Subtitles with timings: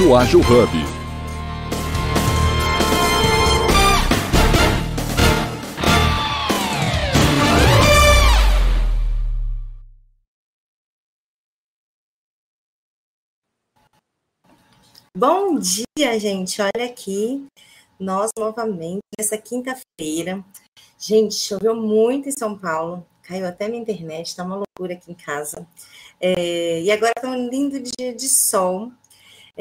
[0.00, 0.70] Espaço Ágil Hub.
[15.14, 16.62] Bom dia, gente.
[16.62, 17.46] Olha aqui,
[17.98, 20.42] nós novamente nessa quinta-feira.
[20.98, 25.14] Gente, choveu muito em São Paulo, caiu até na internet, tá uma loucura aqui em
[25.14, 25.66] casa.
[26.18, 28.90] É, e agora tá um lindo dia de sol.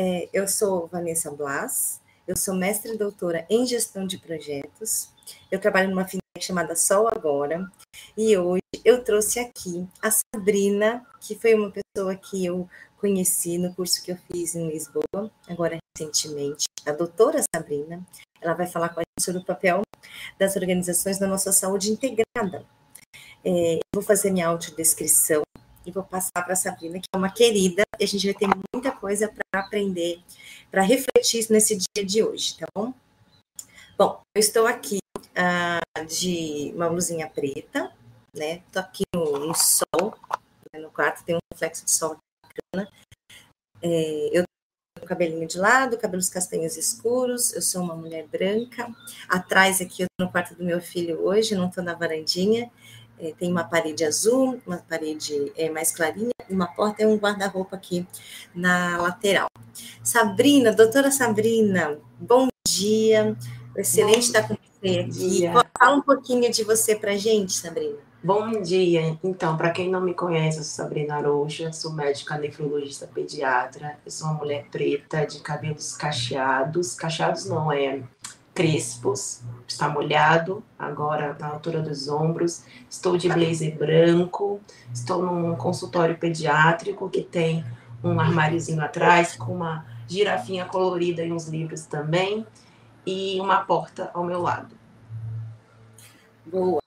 [0.01, 5.09] É, eu sou Vanessa Blas, eu sou mestre e doutora em gestão de projetos.
[5.51, 7.69] Eu trabalho numa fintech chamada Sol Agora.
[8.15, 12.65] E hoje eu trouxe aqui a Sabrina, que foi uma pessoa que eu
[12.95, 18.01] conheci no curso que eu fiz em Lisboa, agora recentemente, a doutora Sabrina.
[18.39, 19.81] Ela vai falar com a gente sobre o papel
[20.39, 22.65] das organizações na nossa saúde integrada.
[23.43, 25.43] É, vou fazer minha autodescrição
[25.89, 28.47] e vou passar para a Sabrina, que é uma querida, e a gente vai ter
[28.73, 30.21] muita coisa para aprender,
[30.71, 32.93] para refletir nesse dia de hoje, tá bom?
[33.97, 34.99] Bom, eu estou aqui
[35.35, 37.91] ah, de uma blusinha preta,
[38.33, 38.61] né?
[38.67, 40.15] Estou aqui no, no sol,
[40.71, 40.79] né?
[40.79, 42.89] no quarto tem um reflexo de sol bacana.
[43.81, 44.43] É, eu
[44.95, 48.87] tenho cabelinho de lado, cabelos castanhos escuros, eu sou uma mulher branca.
[49.27, 52.71] Atrás aqui, eu estou no quarto do meu filho hoje, não estou na varandinha.
[53.19, 57.75] É, tem uma parede azul, uma parede é, mais clarinha, uma porta e um guarda-roupa
[57.75, 58.07] aqui
[58.55, 59.47] na lateral.
[60.03, 63.35] Sabrina, doutora Sabrina, bom dia.
[63.75, 65.41] Excelente estar com você aqui.
[65.77, 67.97] Fala um pouquinho de você para gente, Sabrina.
[68.21, 69.17] Bom dia.
[69.23, 73.97] Então, para quem não me conhece, eu sou Sabrina Arocha, sou médica nefrologista pediatra.
[74.05, 76.95] Eu sou uma mulher preta de cabelos cacheados.
[76.95, 78.01] Cacheados não é
[78.59, 82.65] crespos, está molhado, agora na altura dos ombros.
[82.89, 84.59] Estou de blazer branco.
[84.93, 87.63] Estou num consultório pediátrico que tem
[88.03, 92.45] um armáriozinho atrás com uma girafinha colorida e uns livros também
[93.05, 94.75] e uma porta ao meu lado.
[96.45, 96.81] Boa.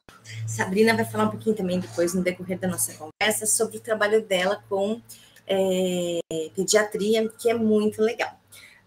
[0.46, 4.22] Sabrina vai falar um pouquinho também depois, no decorrer da nossa conversa, sobre o trabalho
[4.22, 5.00] dela com
[5.46, 6.20] é,
[6.54, 8.41] pediatria, que é muito legal.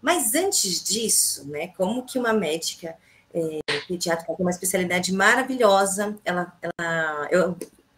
[0.06, 2.96] Mas antes disso, né, como que uma médica
[3.34, 3.58] é,
[3.88, 7.56] pediátrica uma especialidade maravilhosa, ela, ela, eu,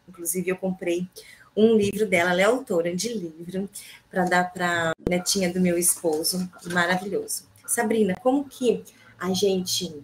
[0.09, 1.07] inclusive eu comprei
[1.55, 3.69] um livro dela, ela é autora de livro,
[4.11, 7.47] para dar para netinha do meu esposo, maravilhoso.
[7.67, 8.83] Sabrina, como que
[9.19, 10.03] a gente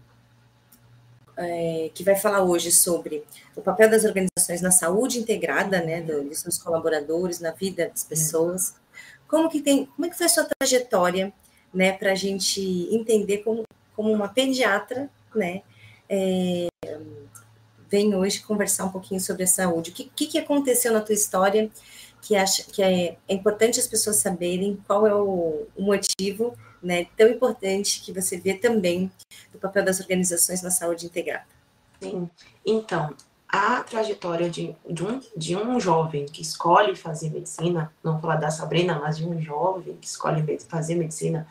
[1.38, 3.25] é, que vai falar hoje sobre
[3.56, 8.75] o papel das organizações na saúde integrada, né, dos seus colaboradores, na vida das pessoas.
[9.26, 11.32] Como que tem, como é que foi a sua trajetória,
[11.74, 12.60] né, para a gente
[12.94, 13.64] entender como,
[13.96, 15.62] como uma pediatra, né,
[16.08, 16.68] é,
[17.88, 19.90] vem hoje conversar um pouquinho sobre a saúde.
[19.90, 21.70] O que, que, aconteceu na tua história
[22.22, 27.06] que acha que é, é importante as pessoas saberem qual é o, o motivo né,
[27.16, 29.10] tão importante que você vê também
[29.52, 31.46] do papel das organizações na saúde integrada.
[32.00, 32.28] Sim,
[32.64, 33.14] então,
[33.48, 38.50] a trajetória de, de, um, de um jovem que escolhe fazer medicina, não falar da
[38.50, 41.46] Sabrina, mas de um jovem que escolhe fazer medicina,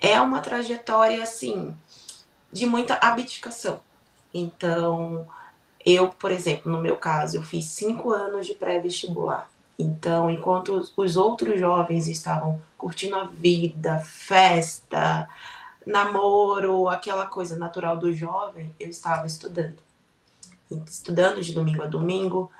[0.00, 1.76] é uma trajetória, assim,
[2.52, 3.80] de muita abdicação.
[4.32, 5.28] Então,
[5.84, 9.50] eu, por exemplo, no meu caso, eu fiz cinco anos de pré-vestibular.
[9.78, 15.28] Então, enquanto os outros jovens estavam curtindo a vida, festa,
[15.86, 19.78] namoro, aquela coisa natural do jovem, eu estava estudando.
[20.86, 22.50] Estudando de domingo a domingo,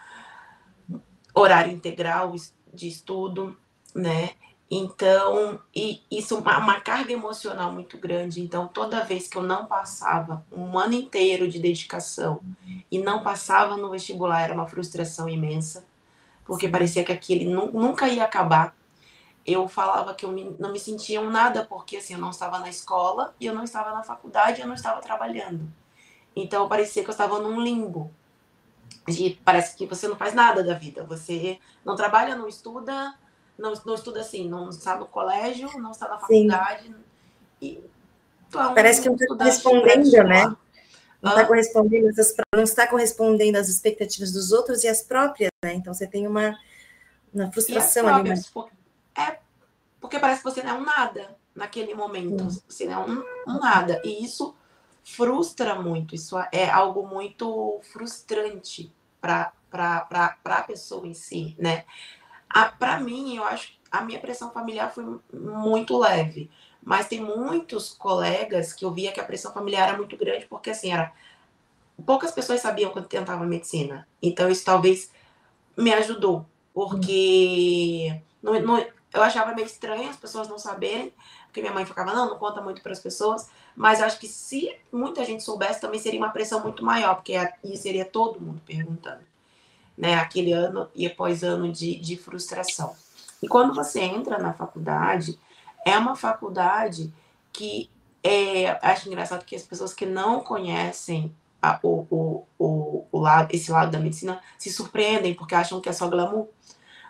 [1.35, 2.35] horário integral
[2.73, 3.57] de estudo,
[3.95, 4.31] né?
[4.71, 8.41] Então, e isso uma, uma carga emocional muito grande.
[8.41, 12.41] Então, toda vez que eu não passava um ano inteiro de dedicação
[12.91, 15.85] e não passava no vestibular, era uma frustração imensa
[16.51, 18.75] porque parecia que aquilo nunca ia acabar.
[19.47, 22.69] Eu falava que eu não me sentia um nada, porque assim, eu não estava na
[22.69, 25.73] escola, e eu não estava na faculdade, eu não estava trabalhando.
[26.35, 28.13] Então parecia que eu estava num limbo.
[29.07, 31.05] De, parece que você não faz nada da vida.
[31.05, 33.15] Você não trabalha, não estuda,
[33.61, 36.95] não, não estuda assim, não está no colégio, não está na faculdade.
[37.61, 37.83] E,
[38.49, 40.57] então, parece que não está respondendo, né?
[41.23, 42.09] não está correspondendo,
[42.55, 45.75] não está correspondendo às expectativas dos outros e às próprias, né?
[45.75, 46.59] Então você tem uma,
[47.33, 48.31] uma frustração ali.
[48.31, 48.51] Mas...
[49.17, 49.39] É
[50.01, 53.61] porque parece que você não é um nada naquele momento, você não é um, um
[53.61, 54.01] nada.
[54.03, 54.57] E isso
[55.05, 59.53] frustra muito, isso é algo muito frustrante para
[60.45, 61.85] a pessoa em si, né?
[62.79, 66.51] Para mim, eu acho a minha pressão familiar foi muito leve.
[66.83, 70.71] Mas tem muitos colegas que eu via que a pressão familiar era muito grande, porque
[70.71, 71.13] assim, era
[72.07, 74.09] poucas pessoas sabiam quando tentava medicina.
[74.23, 75.11] Então isso talvez
[75.77, 78.79] me ajudou, porque não, não,
[79.13, 81.13] eu achava meio estranho as pessoas não saberem,
[81.47, 84.75] porque minha mãe ficava, não, não conta muito para as pessoas, mas acho que se
[84.91, 87.35] muita gente soubesse, também seria uma pressão muito maior, porque
[87.77, 89.21] seria todo mundo perguntando,
[90.01, 90.15] né?
[90.15, 92.95] Aquele ano e após ano de, de frustração.
[93.43, 95.39] E quando você entra na faculdade,
[95.85, 97.13] é uma faculdade
[97.53, 97.91] que
[98.23, 103.55] é, acho engraçado que as pessoas que não conhecem a, o, o, o, o, lado,
[103.55, 106.49] esse lado da medicina se surpreendem porque acham que é só glamour.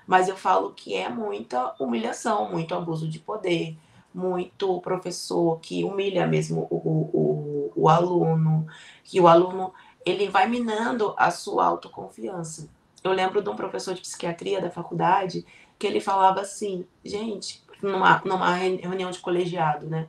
[0.04, 3.76] Mas eu falo que é muita humilhação, muito abuso de poder,
[4.12, 8.66] muito professor que humilha mesmo o, o, o, aluno,
[9.04, 9.72] que o aluno
[10.04, 12.68] ele vai minando a sua autoconfiança.
[13.02, 15.44] Eu lembro de um professor de psiquiatria da faculdade
[15.78, 20.06] que ele falava assim, gente, numa, numa reunião de colegiado, né?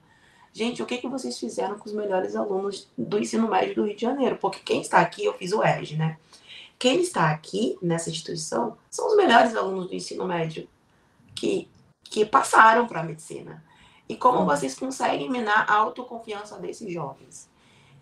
[0.53, 3.95] Gente, o que, que vocês fizeram com os melhores alunos do ensino médio do Rio
[3.95, 4.37] de Janeiro?
[4.37, 6.17] Porque quem está aqui, eu fiz o ERG, né?
[6.77, 10.67] Quem está aqui nessa instituição são os melhores alunos do ensino médio
[11.33, 11.69] que,
[12.03, 13.63] que passaram para a medicina.
[14.09, 14.45] E como uhum.
[14.45, 17.47] vocês conseguem minar a autoconfiança desses jovens?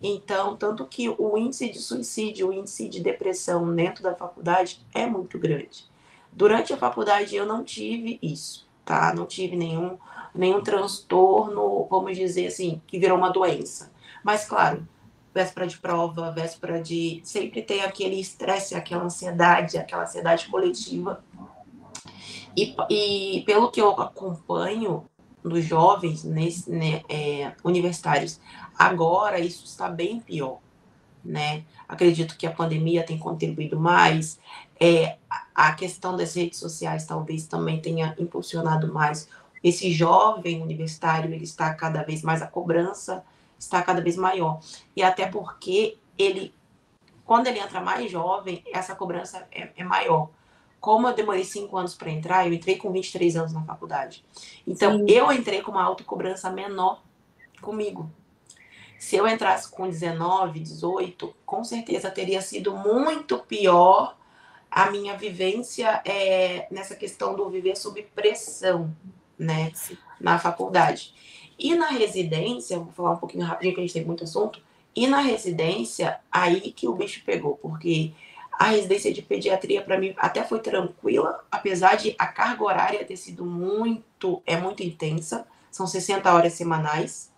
[0.02, 5.06] Então, tanto que o índice de suicídio, o índice de depressão dentro da faculdade é
[5.06, 5.84] muito grande.
[6.32, 9.12] Durante a faculdade eu não tive isso, tá?
[9.14, 9.98] Não tive nenhum
[10.34, 13.92] nenhum transtorno, vamos dizer assim, que virou uma doença.
[14.22, 14.86] Mas, claro,
[15.34, 17.20] véspera de prova, véspera de.
[17.24, 21.22] Sempre tem aquele estresse, aquela ansiedade, aquela ansiedade coletiva.
[22.56, 25.04] E, e pelo que eu acompanho
[25.42, 28.40] dos jovens nesse, né, é, universitários,
[28.80, 30.58] agora isso está bem pior.
[31.22, 31.64] Né?
[31.86, 34.40] Acredito que a pandemia tem contribuído mais,
[34.80, 35.18] é,
[35.54, 39.28] a questão das redes sociais talvez também tenha impulsionado mais
[39.62, 43.22] esse jovem universitário ele está cada vez mais a cobrança
[43.58, 44.58] está cada vez maior
[44.96, 46.54] e até porque ele
[47.26, 50.30] quando ele entra mais jovem essa cobrança é, é maior
[50.80, 54.24] como eu demorei cinco anos para entrar eu entrei com 23 anos na faculdade
[54.66, 55.04] então Sim.
[55.08, 57.02] eu entrei com uma autocobrança menor
[57.60, 58.10] comigo
[59.00, 64.14] se eu entrasse com 19 18 com certeza teria sido muito pior
[64.70, 68.94] a minha vivência é, nessa questão do viver sob pressão
[69.38, 69.72] né,
[70.20, 71.14] na faculdade.
[71.58, 74.62] E na residência, vou falar um pouquinho rapidinho que a gente tem muito assunto,
[74.94, 78.12] e na residência, aí que o bicho pegou, porque
[78.52, 83.16] a residência de pediatria para mim até foi tranquila, apesar de a carga horária ter
[83.16, 87.32] sido muito, é muito intensa, são 60 horas semanais,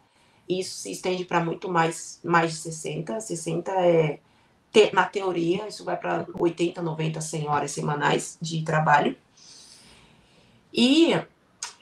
[0.48, 4.18] e isso se estende para muito mais, mais de 60, 60 é
[4.92, 9.14] na teoria, isso vai para 80, 90, 100 horas semanais de trabalho.
[10.72, 11.12] E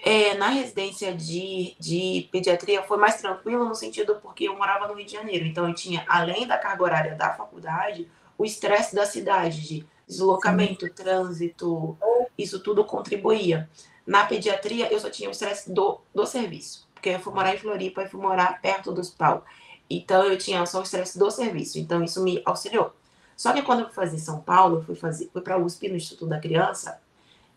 [0.03, 4.95] é, na residência de, de pediatria foi mais tranquilo no sentido porque eu morava no
[4.95, 9.07] Rio de Janeiro, então eu tinha, além da carga horária da faculdade, o estresse da
[9.07, 10.93] cidade, de deslocamento, Sim.
[10.93, 11.97] trânsito,
[12.37, 13.69] isso tudo contribuía.
[14.07, 17.59] Na pediatria, eu só tinha o estresse do, do serviço, porque eu fui morar em
[17.59, 19.45] Floripa e fui morar perto do hospital.
[19.89, 22.95] Então, eu tinha só o estresse do serviço, então isso me auxiliou.
[23.35, 25.89] Só que quando eu fui fazer São Paulo, eu fui, fazer, fui para a USP,
[25.89, 27.01] no Instituto da Criança,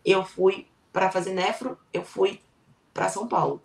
[0.02, 2.40] eu fui para fazer nefro, eu fui
[2.94, 3.62] para São Paulo.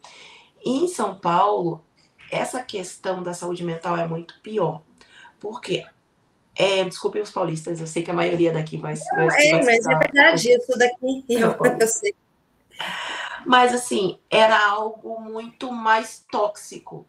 [0.63, 1.81] E em São Paulo,
[2.29, 4.81] essa questão da saúde mental é muito pior.
[5.39, 5.85] Por quê?
[6.55, 9.85] É, desculpem os paulistas, eu sei que a maioria daqui vai, vai, é, vai mas
[9.85, 12.13] é verdade, isso daqui eu, eu sei.
[13.45, 17.05] Mas assim, era algo muito mais tóxico.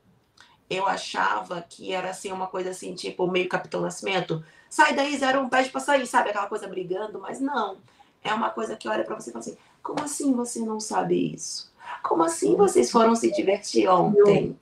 [0.68, 4.44] Eu achava que era assim uma coisa assim, tipo, meio Capitão Nascimento.
[4.68, 6.30] Sai daí, zero um pede para sair, sabe?
[6.30, 7.78] Aquela coisa brigando, mas não.
[8.22, 11.34] É uma coisa que olha para você e fala assim: como assim você não sabe
[11.34, 11.72] isso?
[12.02, 14.58] Como assim vocês foram se divertir ontem?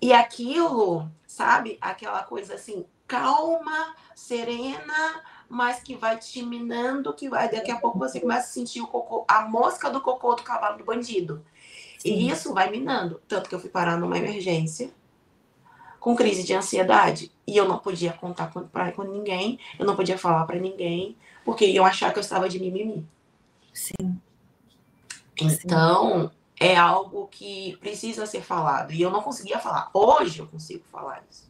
[0.00, 1.76] E aquilo, sabe?
[1.80, 7.98] Aquela coisa assim, calma, serena, mas que vai te minando, que vai daqui a pouco
[7.98, 11.44] você começa a sentir o cocô, a mosca do cocô do cavalo do bandido.
[11.98, 12.10] Sim.
[12.10, 13.20] E isso vai minando.
[13.26, 14.92] Tanto que eu fui parar numa emergência
[15.98, 17.32] com crise de ansiedade.
[17.46, 21.16] E eu não podia contar com, pra, com ninguém, eu não podia falar para ninguém,
[21.44, 23.06] porque iam achar que eu estava de mimimi.
[23.72, 24.20] Sim.
[25.40, 26.30] Então, Sim.
[26.60, 28.92] é algo que precisa ser falado.
[28.92, 29.90] E eu não conseguia falar.
[29.94, 31.47] Hoje eu consigo falar isso.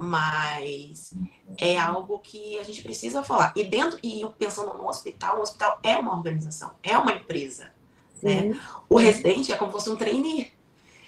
[0.00, 1.12] Mas
[1.58, 3.52] é algo que a gente precisa falar.
[3.56, 7.72] E dentro, e pensando no hospital, o hospital é uma organização, é uma empresa.
[8.22, 8.56] Né?
[8.88, 10.52] O residente é como se fosse um trainee.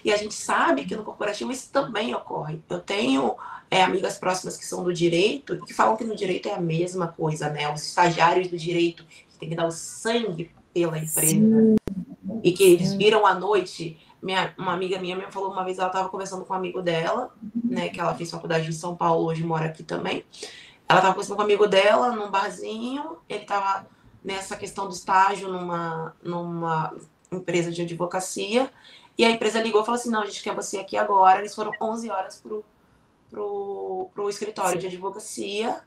[0.04, 2.60] E a gente sabe que no corporativo isso também ocorre.
[2.68, 3.36] Eu tenho
[3.70, 7.08] é, amigas próximas que são do direito que falam que no direito é a mesma
[7.08, 7.72] coisa, né?
[7.72, 9.06] Os estagiários do direito
[9.38, 11.28] tem que dar o sangue pela empresa.
[11.28, 11.76] Sim.
[12.42, 13.98] E que eles viram à noite.
[14.22, 17.34] Minha, uma amiga minha me falou uma vez, ela estava conversando com um amigo dela,
[17.64, 17.88] né?
[17.88, 20.24] Que ela fez faculdade em São Paulo, hoje mora aqui também.
[20.88, 23.86] Ela estava conversando com um amigo dela num barzinho, ele estava
[24.24, 26.94] nessa questão do estágio numa, numa
[27.32, 28.70] empresa de advocacia,
[29.16, 31.40] E a empresa ligou e falou assim: não, a gente quer você aqui agora.
[31.40, 32.64] Eles foram 11 horas pro,
[33.30, 34.78] pro, pro escritório Sim.
[34.78, 35.80] de advocacia,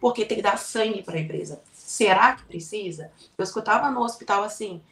[0.00, 1.62] porque tem que dar sangue para a empresa.
[1.72, 3.12] Será que precisa?
[3.36, 4.82] Eu escutava no hospital assim,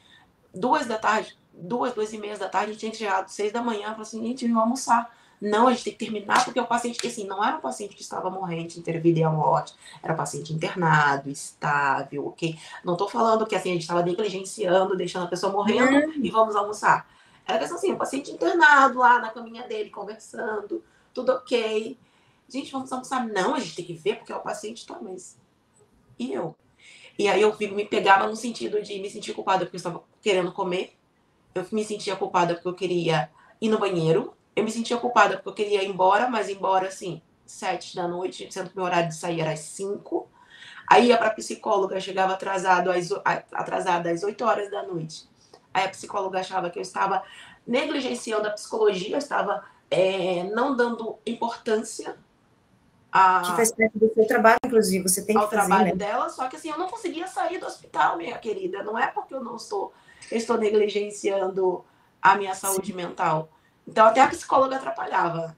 [0.55, 3.33] duas da tarde, duas, duas e meia da tarde, a gente tinha que chegar às
[3.33, 5.21] seis da manhã, falou assim, gente, vamos almoçar.
[5.41, 8.03] Não, a gente tem que terminar, porque o paciente, assim, não era um paciente que
[8.03, 12.59] estava morrente, entre vida e a morte, era um paciente internado, estável, ok?
[12.85, 16.55] Não estou falando que, assim, a gente estava negligenciando, deixando a pessoa morrendo e vamos
[16.55, 17.09] almoçar.
[17.47, 21.97] Era questão assim, um paciente internado lá na caminha dele, conversando, tudo ok.
[22.47, 23.27] Gente, vamos almoçar.
[23.27, 25.39] Não, a gente tem que ver, porque é o paciente tá, mas...
[26.19, 26.55] E eu?
[27.19, 30.53] E aí eu me pegava no sentido de me sentir culpada porque eu estava querendo
[30.53, 30.97] comer,
[31.55, 33.31] eu me sentia culpada porque eu queria
[33.61, 37.21] ir no banheiro, eu me sentia culpada porque eu queria ir embora, mas embora assim,
[37.47, 40.29] sete da noite, sendo que meu horário de sair era às cinco.
[40.89, 43.11] Aí ia para psicóloga, chegava atrasado às,
[43.53, 45.29] atrasada às oito horas da noite.
[45.73, 47.23] Aí a psicóloga achava que eu estava
[47.67, 52.17] negligenciando a psicologia, eu estava é, não dando importância
[53.13, 55.97] a, que faz parte do seu trabalho, inclusive, você tem que fazer, trabalho né?
[55.97, 58.83] dela, só que assim, eu não conseguia sair do hospital, minha querida.
[58.83, 59.93] Não é porque eu não estou,
[60.31, 61.85] eu estou negligenciando
[62.21, 62.95] a minha saúde Sim.
[62.95, 63.51] mental.
[63.87, 65.57] Então, até a psicóloga atrapalhava,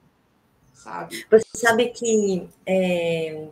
[0.73, 1.25] sabe?
[1.29, 3.47] Você sabe que é,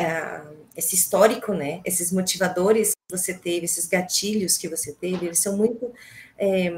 [0.00, 0.42] é,
[0.76, 1.80] esse histórico, né?
[1.84, 5.92] Esses motivadores que você teve, esses gatilhos que você teve, eles são muito...
[6.38, 6.70] É,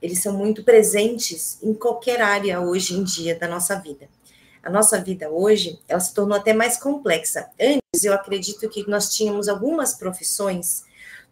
[0.00, 4.08] eles são muito presentes em qualquer área hoje em dia da nossa vida.
[4.60, 7.48] A nossa vida hoje, ela se tornou até mais complexa.
[7.60, 10.84] Antes, eu acredito que nós tínhamos algumas profissões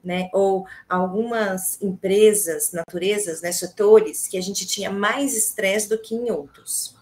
[0.02, 6.14] né, ou algumas empresas, naturezas, né, setores, que a gente tinha mais estresse do que
[6.14, 6.94] em outros.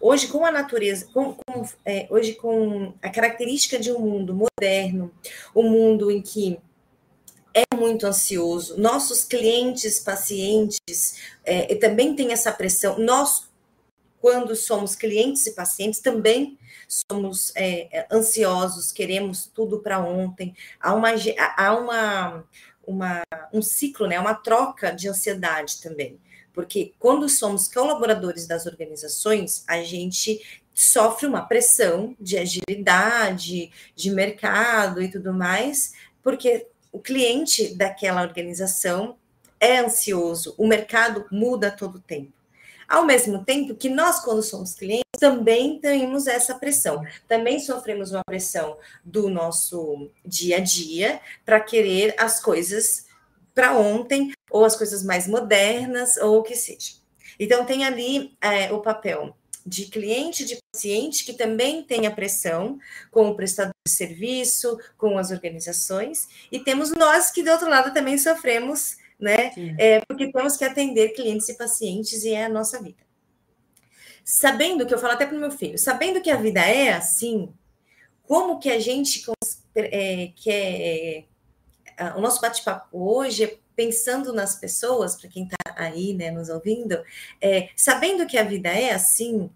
[0.00, 5.12] Hoje, com a natureza, com, com, é, hoje com a característica de um mundo moderno,
[5.54, 6.58] um mundo em que
[7.52, 13.49] é muito ansioso, nossos clientes, pacientes, é, também tem essa pressão, nós,
[14.20, 20.54] quando somos clientes e pacientes, também somos é, ansiosos, queremos tudo para ontem.
[20.78, 21.08] Há, uma,
[21.56, 22.44] há uma,
[22.86, 23.22] uma,
[23.52, 26.18] um ciclo, né, uma troca de ansiedade também.
[26.52, 30.40] Porque quando somos colaboradores das organizações, a gente
[30.74, 39.16] sofre uma pressão de agilidade, de mercado e tudo mais, porque o cliente daquela organização
[39.60, 42.39] é ansioso, o mercado muda todo o tempo.
[42.90, 47.06] Ao mesmo tempo que nós, quando somos clientes, também temos essa pressão.
[47.28, 53.06] Também sofremos uma pressão do nosso dia a dia para querer as coisas
[53.54, 56.94] para ontem, ou as coisas mais modernas, ou o que seja.
[57.38, 62.76] Então, tem ali é, o papel de cliente, de paciente, que também tem a pressão
[63.08, 67.94] com o prestador de serviço, com as organizações, e temos nós que, do outro lado,
[67.94, 69.52] também sofremos né?
[69.78, 73.04] É, porque temos que atender clientes e pacientes e é a nossa vida.
[74.24, 77.52] Sabendo que eu falo até para o meu filho, sabendo que a vida é assim,
[78.22, 79.24] como que a gente
[79.74, 81.26] é, quer
[82.00, 86.48] é, o nosso bate-papo hoje é pensando nas pessoas, para quem está aí, né, nos
[86.48, 87.02] ouvindo,
[87.40, 89.50] é, sabendo que a vida é assim,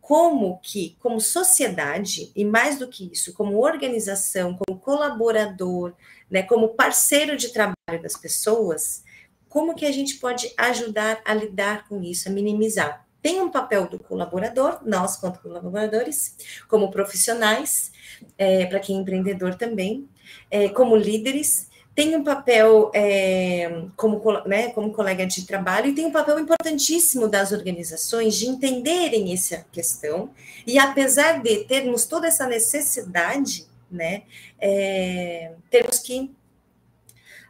[0.00, 5.94] como que, como sociedade, e mais do que isso, como organização, como colaborador,
[6.30, 9.02] né, como parceiro de trabalho das pessoas,
[9.48, 13.06] como que a gente pode ajudar a lidar com isso, a minimizar?
[13.22, 16.36] Tem um papel do colaborador, nós, quanto colaboradores,
[16.68, 17.92] como profissionais,
[18.36, 20.08] é, para quem é empreendedor também,
[20.50, 26.06] é, como líderes, tem um papel é, como, né, como colega de trabalho e tem
[26.06, 30.30] um papel importantíssimo das organizações de entenderem essa questão
[30.66, 34.24] e apesar de termos toda essa necessidade, né,
[34.60, 36.34] é, temos que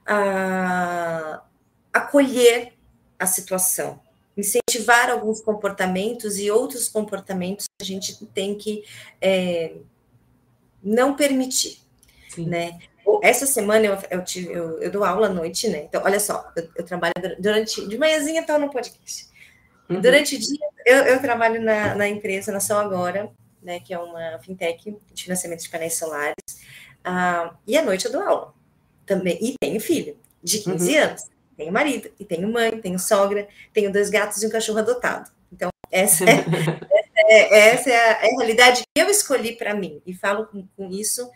[0.06, 1.42] a,
[1.92, 2.72] acolher
[3.18, 4.00] a situação,
[4.36, 8.84] incentivar alguns comportamentos e outros comportamentos a gente tem que
[9.20, 9.74] é,
[10.82, 11.78] não permitir,
[12.28, 12.46] Sim.
[12.46, 12.78] né?
[13.22, 15.84] Essa semana eu, eu, tive, eu, eu, dou aula à noite, né?
[15.84, 17.86] Então, olha só, eu, eu trabalho durante.
[17.86, 19.28] De manhãzinha estou no podcast.
[19.88, 20.00] Uhum.
[20.00, 23.30] Durante o dia, eu, trabalho na, na, empresa Nação Agora,
[23.64, 23.80] né?
[23.80, 26.34] Que é uma fintech de financiamento de painéis solares.
[27.02, 28.54] Ah, e à noite eu dou aula
[29.06, 29.38] também.
[29.40, 31.02] E tenho filho de 15 uhum.
[31.02, 31.22] anos.
[31.56, 35.30] Tenho marido, e tenho mãe, tenho sogra, tenho dois gatos e um cachorro adotado.
[35.52, 39.74] Então, essa é, essa é, essa é, a, é a, realidade que eu escolhi para
[39.74, 40.02] mim.
[40.04, 41.30] E falo com, com isso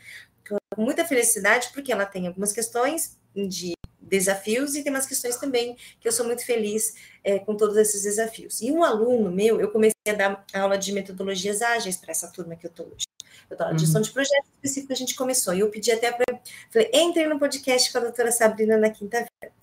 [0.49, 3.78] com muita felicidade, porque ela tem algumas questões de
[4.09, 8.03] desafios e tem umas questões também que eu sou muito feliz é, com todos esses
[8.03, 8.61] desafios.
[8.61, 12.57] E um aluno meu, eu comecei a dar aula de metodologias ágeis para essa turma
[12.57, 13.07] que eu estou hoje.
[13.51, 13.79] Eu estou uhum.
[13.79, 15.55] gestão de projetos específico, a gente começou.
[15.55, 16.41] E eu pedi até para.
[16.71, 19.55] Falei, entre no podcast com a doutora Sabrina na quinta-feira.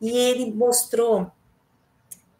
[0.00, 1.30] E ele mostrou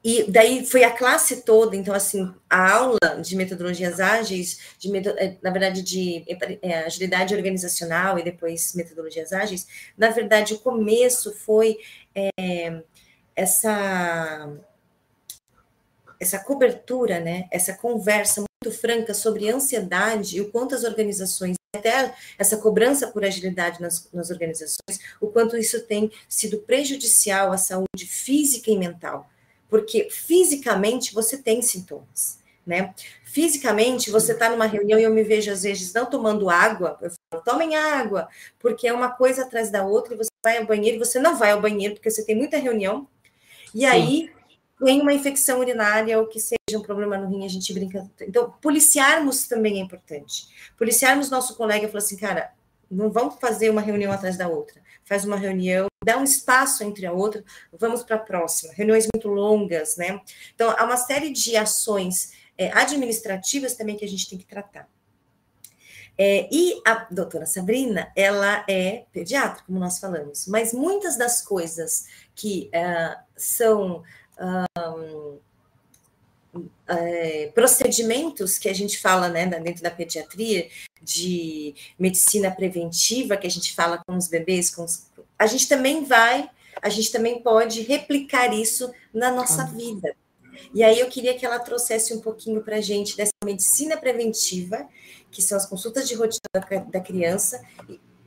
[0.04, 5.38] e daí foi a classe toda, então, assim, a aula de metodologias ágeis, de, eh,
[5.42, 6.22] na verdade, de
[6.60, 11.78] é, agilidade organizacional e depois metodologias ágeis, na verdade, o começo foi
[12.14, 12.82] é,
[13.34, 14.52] essa,
[16.20, 22.14] essa cobertura, né, essa conversa muito franca sobre ansiedade e o quanto as organizações até
[22.38, 28.06] essa cobrança por agilidade nas, nas, organizações, o quanto isso tem sido prejudicial à saúde
[28.06, 29.30] física e mental
[29.74, 32.94] porque fisicamente você tem sintomas, né?
[33.24, 37.10] Fisicamente, você está numa reunião e eu me vejo, às vezes, não tomando água, eu
[37.10, 38.28] falo, tomem água,
[38.60, 41.50] porque é uma coisa atrás da outra, e você vai ao banheiro, você não vai
[41.50, 43.08] ao banheiro, porque você tem muita reunião,
[43.74, 43.86] e Sim.
[43.86, 44.30] aí
[44.84, 48.08] tem uma infecção urinária ou que seja um problema no rim, a gente brinca.
[48.20, 50.46] Então, policiarmos também é importante.
[50.78, 52.52] Policiarmos nosso colega e falar assim, cara,
[52.88, 57.06] não vamos fazer uma reunião atrás da outra faz uma reunião, dá um espaço entre
[57.06, 58.72] a outra, vamos para a próxima.
[58.72, 60.20] Reuniões muito longas, né?
[60.54, 64.88] Então, há uma série de ações é, administrativas também que a gente tem que tratar.
[66.16, 72.06] É, e a doutora Sabrina, ela é pediatra, como nós falamos, mas muitas das coisas
[72.36, 74.04] que uh, são
[74.40, 75.38] um,
[76.86, 80.68] é, procedimentos que a gente fala né, dentro da pediatria,
[81.02, 85.06] de medicina preventiva, que a gente fala com os bebês, com os,
[85.38, 86.48] a gente também vai,
[86.80, 90.14] a gente também pode replicar isso na nossa vida.
[90.72, 94.88] E aí eu queria que ela trouxesse um pouquinho para a gente dessa medicina preventiva,
[95.30, 96.40] que são as consultas de rotina
[96.90, 97.60] da criança,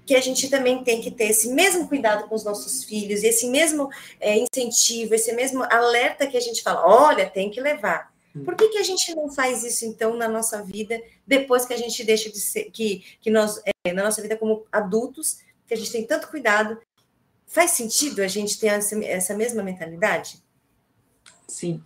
[0.06, 3.50] que a gente também tem que ter esse mesmo cuidado com os nossos filhos, esse
[3.50, 3.90] mesmo
[4.22, 8.14] é, incentivo, esse mesmo alerta que a gente fala, olha, tem que levar.
[8.44, 11.78] Por que, que a gente não faz isso, então, na nossa vida, depois que a
[11.78, 15.78] gente deixa de ser, que, que nós, é, na nossa vida como adultos, que a
[15.78, 16.78] gente tem tanto cuidado,
[17.46, 20.42] faz sentido a gente ter essa, essa mesma mentalidade?
[21.48, 21.82] Sim.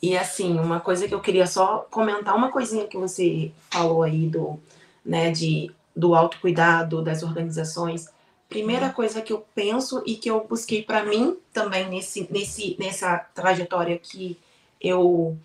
[0.00, 4.28] E assim, uma coisa que eu queria só comentar, uma coisinha que você falou aí
[4.28, 4.60] do,
[5.04, 8.08] né, de, do autocuidado das organizações.
[8.48, 13.18] Primeira coisa que eu penso e que eu busquei para mim também nesse, nesse, nessa
[13.34, 14.38] trajetória que
[14.80, 15.36] eu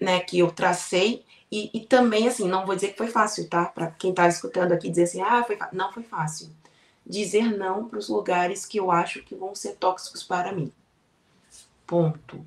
[0.00, 1.24] né, que eu tracei.
[1.50, 3.66] E, e, também, assim, não vou dizer que foi fácil, tá?
[3.66, 6.48] Para quem está escutando aqui dizer assim, ah, foi não foi fácil.
[7.04, 10.72] Dizer não para os lugares que eu acho que vão ser tóxicos para mim.
[11.86, 12.46] Ponto.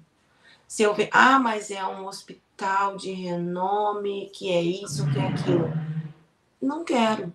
[0.67, 5.27] Se eu ver, ah, mas é um hospital de renome, que é isso, que é
[5.27, 5.71] aquilo.
[6.61, 7.33] Não quero.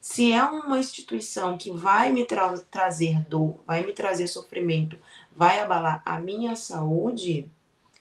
[0.00, 4.98] Se é uma instituição que vai me tra trazer dor, vai me trazer sofrimento,
[5.34, 7.50] vai abalar a minha saúde,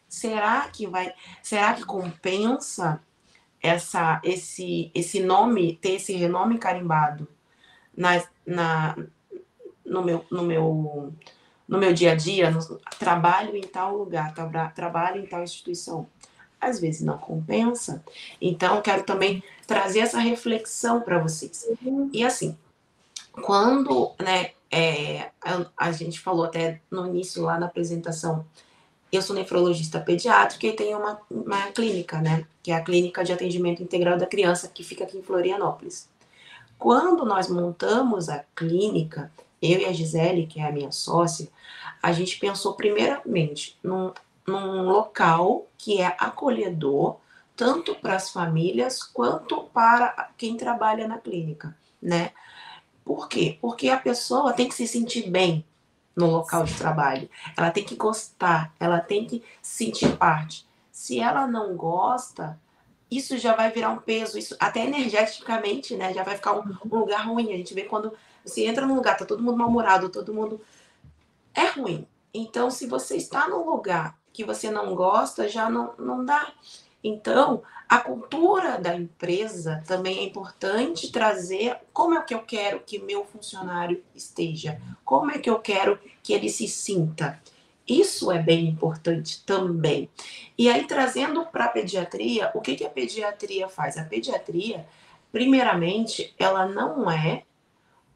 [0.08, 3.02] será que vai, será que compensa
[3.62, 7.28] essa esse esse nome, ter esse renome carimbado
[7.96, 8.96] na, na
[9.86, 11.14] no meu no meu
[11.68, 16.08] no meu dia a dia, no, trabalho em tal lugar, tra, trabalho em tal instituição.
[16.60, 18.04] Às vezes não compensa.
[18.42, 21.68] Então, quero também trazer essa reflexão para vocês.
[21.82, 22.10] Uhum.
[22.12, 22.58] E assim,
[23.44, 28.46] quando né, é, a, a, gente falou até no início lá na apresentação
[29.12, 32.46] eu sou nefrologista pediátrica e tenho uma, uma clínica, né?
[32.62, 36.10] Que é a Clínica de Atendimento Integral da Criança, que fica aqui em Florianópolis.
[36.78, 41.50] Quando nós montamos a clínica, eu e a Gisele, que é a minha sócia,
[42.04, 44.12] a gente pensou primeiramente num,
[44.46, 47.18] num local que é acolhedor,
[47.56, 52.32] tanto para as famílias quanto para quem trabalha na clínica, né?
[53.04, 53.58] Por quê?
[53.62, 55.66] Porque a pessoa tem que se sentir bem
[56.18, 57.30] no local de trabalho.
[57.56, 60.66] Ela tem que gostar, ela tem que sentir parte.
[60.92, 62.60] Se ela não gosta,
[63.10, 66.12] isso já vai virar um peso, isso até energeticamente, né?
[66.14, 67.54] Já vai ficar um, um lugar ruim.
[67.54, 68.12] A gente vê quando
[68.44, 70.60] você entra num lugar, tá todo mundo mal-humorado, todo mundo.
[71.54, 72.08] É ruim.
[72.34, 76.52] Então, se você está num lugar que você não gosta, já não, não dá.
[77.08, 83.00] Então, a cultura da empresa também é importante trazer como é que eu quero que
[83.00, 87.42] meu funcionário esteja, como é que eu quero que ele se sinta.
[87.88, 90.10] Isso é bem importante também.
[90.58, 93.98] E aí, trazendo para a pediatria, o que, que a pediatria faz?
[93.98, 94.86] A pediatria,
[95.32, 97.44] primeiramente, ela não é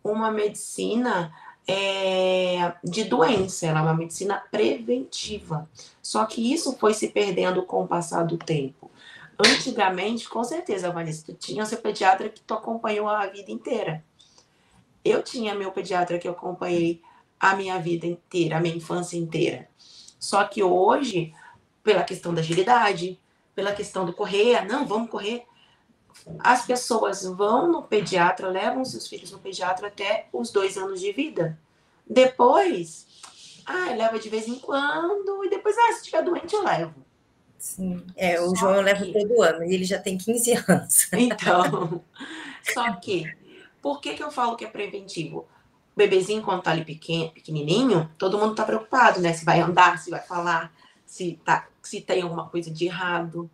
[0.04, 1.34] uma medicina
[1.68, 5.70] é, de doença, ela é uma medicina preventiva.
[6.02, 8.90] Só que isso foi se perdendo com o passar do tempo.
[9.40, 14.04] Antigamente, com certeza, Vanessa, tu tinha seu pediatra que tu acompanhou a vida inteira.
[15.04, 17.02] Eu tinha meu pediatra que eu acompanhei
[17.40, 19.68] a minha vida inteira, a minha infância inteira.
[20.20, 21.34] Só que hoje,
[21.84, 23.20] pela questão da agilidade,
[23.56, 25.44] pela questão do correr, não, vamos correr.
[26.40, 31.12] As pessoas vão no pediatra, levam seus filhos no pediatra até os dois anos de
[31.12, 31.60] vida.
[32.08, 33.08] Depois,
[33.66, 37.06] Ah, leva de vez em quando, e depois, ah, se estiver doente, eu levo.
[37.58, 41.10] Sim, é, o só João eu levo todo ano, e ele já tem 15 anos.
[41.14, 42.04] Então,
[42.64, 43.32] só que,
[43.82, 45.40] por que, que eu falo que é preventivo?
[45.96, 49.34] O bebezinho, quando tá ali pequeno, pequenininho, todo mundo tá preocupado, né?
[49.34, 50.74] Se vai andar, se vai falar,
[51.06, 53.50] se, tá, se tem alguma coisa de errado.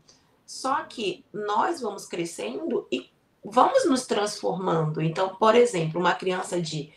[0.48, 3.10] Só que nós vamos crescendo e
[3.44, 5.02] vamos nos transformando.
[5.02, 6.94] Então, por exemplo, uma criança de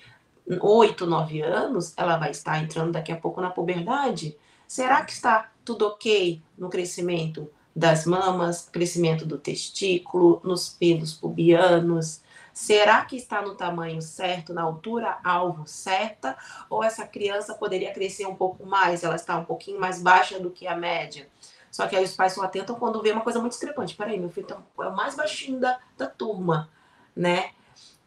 [0.60, 4.38] 8, 9 anos, ela vai estar entrando daqui a pouco na puberdade.
[4.68, 12.22] Será que está tudo ok no crescimento das mamas, crescimento do testículo, nos pelos pubianos?
[12.52, 16.36] Será que está no tamanho certo, na altura alvo certa?
[16.68, 19.02] Ou essa criança poderia crescer um pouco mais?
[19.02, 21.28] Ela está um pouquinho mais baixa do que a média?
[21.70, 23.94] Só que aí os pais só atentam quando vê uma coisa muito discrepante.
[23.94, 26.68] Peraí, meu filho tá, é o mais baixinho da, da turma,
[27.14, 27.50] né?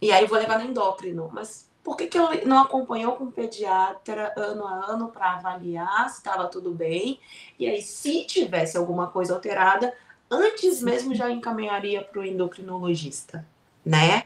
[0.02, 1.30] E aí vou levar no endócrino.
[1.32, 6.10] Mas por que, que ele não acompanhou com o pediatra ano a ano para avaliar
[6.10, 7.20] se estava tudo bem?
[7.60, 9.94] E aí, se tivesse alguma coisa alterada,
[10.32, 13.46] antes mesmo já encaminharia para o endocrinologista,
[13.86, 14.24] né?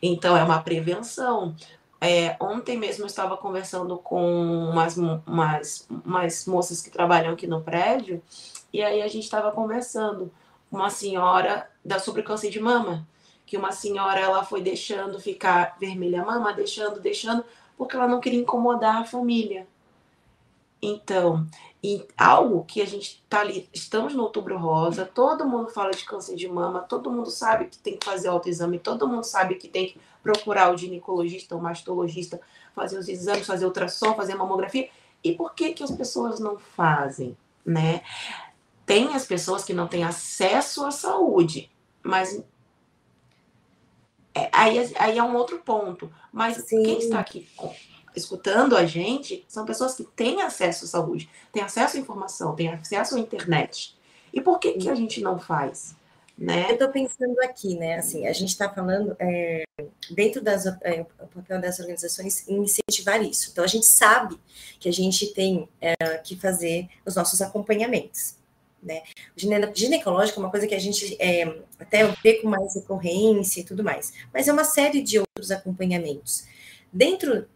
[0.00, 1.56] Então, é uma prevenção.
[2.04, 7.62] É, ontem mesmo eu estava conversando com umas, umas, umas moças que trabalham aqui no
[7.62, 8.20] prédio
[8.72, 10.28] e aí a gente estava conversando
[10.68, 13.06] uma senhora da sobre câncer de mama,
[13.46, 17.44] que uma senhora ela foi deixando ficar vermelha a mama, deixando, deixando,
[17.78, 19.68] porque ela não queria incomodar a família.
[20.84, 21.46] Então,
[21.80, 26.04] e algo que a gente tá ali, estamos no outubro rosa, todo mundo fala de
[26.04, 29.68] câncer de mama, todo mundo sabe que tem que fazer autoexame, todo mundo sabe que
[29.68, 32.40] tem que procurar o ginecologista, o mastologista,
[32.74, 34.88] fazer os exames, fazer ultrassom, fazer mamografia.
[35.22, 38.02] E por que que as pessoas não fazem, né?
[38.84, 41.70] Tem as pessoas que não têm acesso à saúde,
[42.02, 42.42] mas
[44.34, 46.12] é, aí, aí é um outro ponto.
[46.32, 46.82] Mas Sim.
[46.82, 47.48] quem está aqui
[48.14, 52.68] escutando a gente são pessoas que têm acesso à saúde, têm acesso à informação, têm
[52.68, 53.96] acesso à internet.
[54.32, 55.94] E por que, que a gente não faz?
[56.36, 56.70] Né?
[56.70, 57.96] Eu estou pensando aqui, né?
[57.96, 59.64] Assim, a gente está falando é,
[60.10, 63.50] dentro das é, o papel das organizações incentivar isso.
[63.52, 64.40] Então a gente sabe
[64.80, 68.36] que a gente tem é, que fazer os nossos acompanhamentos.
[68.82, 69.02] Né?
[69.36, 71.44] O ginecológico é uma coisa que a gente é,
[71.78, 76.44] até vê com mais recorrência e tudo mais, mas é uma série de outros acompanhamentos.
[76.92, 77.46] Dentro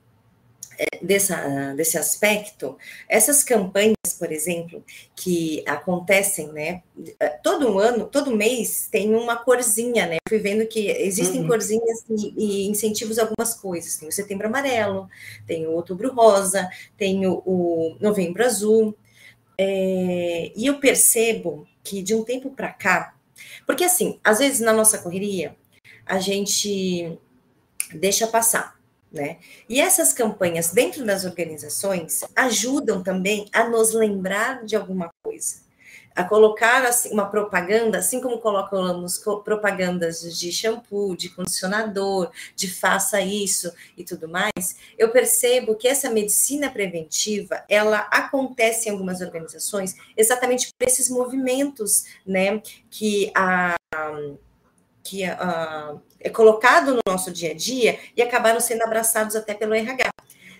[1.03, 2.77] dessa, desse aspecto,
[3.09, 6.83] essas campanhas, por exemplo, que acontecem, né,
[7.19, 11.49] é, todo ano, todo mês tem uma corzinha, né, fui vendo que existem uhum.
[11.49, 15.09] corzinhas e, e, incentivos a algumas coisas, tem o setembro amarelo,
[15.47, 18.95] tem o outubro rosa, tem o, o novembro azul,
[19.59, 23.14] é, e eu percebo que de um tempo para cá,
[23.66, 25.57] porque assim, às vezes na nossa correria,
[26.05, 27.19] a gente
[27.95, 28.76] deixa passar,
[29.17, 29.39] né?
[29.69, 35.67] E essas campanhas dentro das organizações ajudam também a nos lembrar de alguma coisa
[36.17, 43.21] a colocar assim, uma propaganda, assim como colocamos propagandas de shampoo, de condicionador, de faça
[43.21, 49.95] isso e tudo mais, eu percebo que essa medicina preventiva, ela acontece em algumas organizações
[50.17, 53.77] exatamente por esses movimentos, né, que a
[55.07, 59.75] que a, é colocado no nosso dia a dia e acabaram sendo abraçados até pelo
[59.75, 60.11] RH.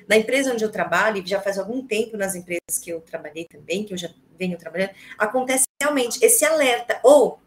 [0.09, 3.44] Na empresa onde eu trabalho, e já faz algum tempo nas empresas que eu trabalhei
[3.44, 7.00] também, que eu já venho trabalhando, acontece realmente esse alerta.
[7.02, 7.40] Ou,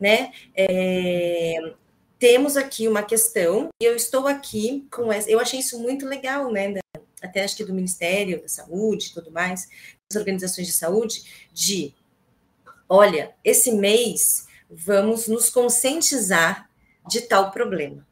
[0.00, 1.72] né, é,
[2.18, 5.30] temos aqui uma questão, e eu estou aqui com essa.
[5.30, 6.74] Eu achei isso muito legal, né?
[7.22, 9.68] Até acho que do Ministério da Saúde e tudo mais,
[10.10, 11.94] das organizações de saúde, de
[12.88, 16.68] olha, esse mês vamos nos conscientizar
[17.08, 18.06] de tal problema.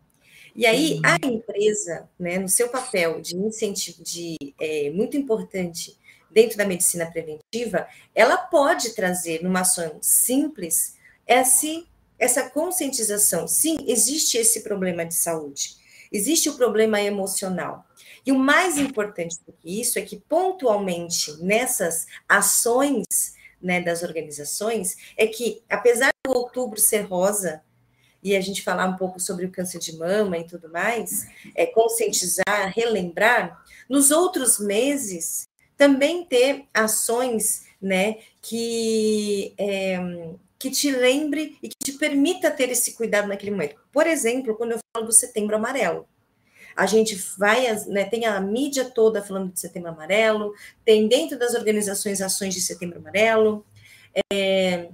[0.55, 5.99] E aí, a empresa, né, no seu papel de incentivo, de é, muito importante
[6.31, 11.87] dentro da medicina preventiva, ela pode trazer numa ação simples esse,
[12.19, 13.49] essa conscientização.
[13.49, 15.77] Sim, existe esse problema de saúde,
[16.13, 17.85] existe o problema emocional.
[18.25, 24.97] E o mais importante do que isso é que, pontualmente, nessas ações né, das organizações,
[25.17, 27.63] é que, apesar do outubro ser rosa,
[28.23, 31.67] e a gente falar um pouco sobre o câncer de mama e tudo mais, é,
[31.67, 35.45] conscientizar, relembrar, nos outros meses
[35.77, 39.99] também ter ações né, que, é,
[40.59, 43.77] que te lembre e que te permita ter esse cuidado naquele momento.
[43.93, 46.09] Por exemplo, quando eu falo do setembro amarelo.
[46.77, 51.55] A gente vai, né, tem a mídia toda falando de setembro amarelo, tem dentro das
[51.55, 53.65] organizações ações de setembro amarelo.
[54.33, 54.89] É,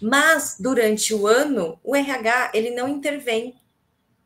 [0.00, 3.54] mas durante o ano, o RH ele não intervém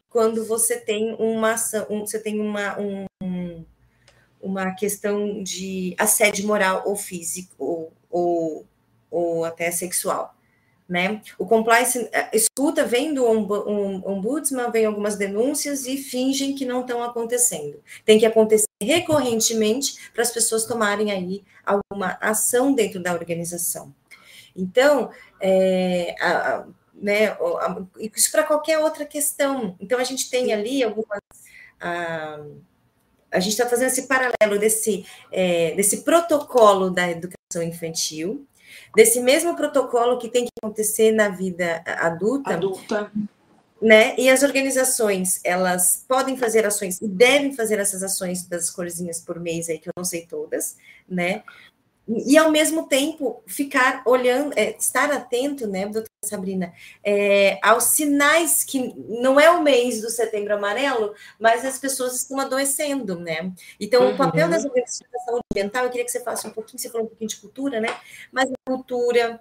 [0.09, 1.55] quando você tem uma
[1.89, 3.65] um, você tem uma, um,
[4.41, 8.67] uma questão de assédio moral ou físico, ou, ou,
[9.11, 10.35] ou até sexual.
[10.91, 11.23] Né?
[11.39, 17.01] O compliance eh, escuta, vem do ombudsman, vem algumas denúncias e fingem que não estão
[17.01, 17.81] acontecendo.
[18.05, 23.95] Tem que acontecer recorrentemente para as pessoas tomarem aí alguma ação dentro da organização.
[24.57, 29.77] Então, é, a, né, a, isso para qualquer outra questão.
[29.79, 31.21] Então, a gente tem ali algumas.
[31.81, 32.41] A,
[33.31, 38.45] a gente está fazendo esse paralelo desse, é, desse protocolo da educação infantil,
[38.95, 42.55] desse mesmo protocolo que tem que acontecer na vida adulta.
[42.55, 43.13] Adulta.
[43.81, 44.15] Né?
[44.19, 49.41] E as organizações, elas podem fazer ações e devem fazer essas ações das corzinhas por
[49.41, 50.77] mês aí, que eu não sei todas,
[51.09, 51.43] né?
[52.11, 56.73] E ao mesmo tempo ficar olhando, é, estar atento, né, doutora Sabrina,
[57.05, 62.41] é, aos sinais que não é o mês do setembro amarelo, mas as pessoas estão
[62.41, 63.53] adoecendo, né?
[63.79, 64.15] Então, uhum.
[64.15, 66.91] o papel das organizações da saúde mental, eu queria que você faça um pouquinho, você
[66.91, 67.97] falou um pouquinho de cultura, né?
[68.33, 69.41] Mas a cultura,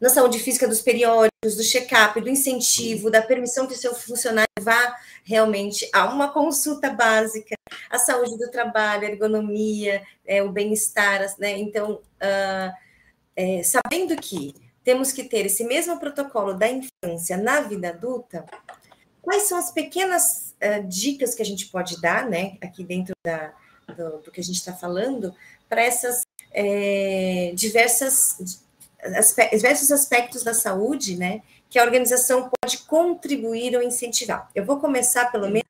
[0.00, 4.48] na saúde física dos periódicos, do check-up, do incentivo, da permissão que o seu funcionário
[4.60, 7.53] vá realmente a uma consulta básica,
[7.90, 11.58] a saúde do trabalho, a ergonomia, é, o bem-estar, né?
[11.58, 12.74] Então, uh,
[13.36, 18.44] é, sabendo que temos que ter esse mesmo protocolo da infância na vida adulta,
[19.22, 23.52] quais são as pequenas uh, dicas que a gente pode dar, né, aqui dentro da,
[23.96, 25.34] do, do que a gente está falando,
[25.68, 26.22] para essas
[26.52, 28.62] é, diversas
[29.52, 34.48] diversos aspectos da saúde, né, que a organização pode contribuir ou incentivar.
[34.54, 35.64] Eu vou começar, pelo menos,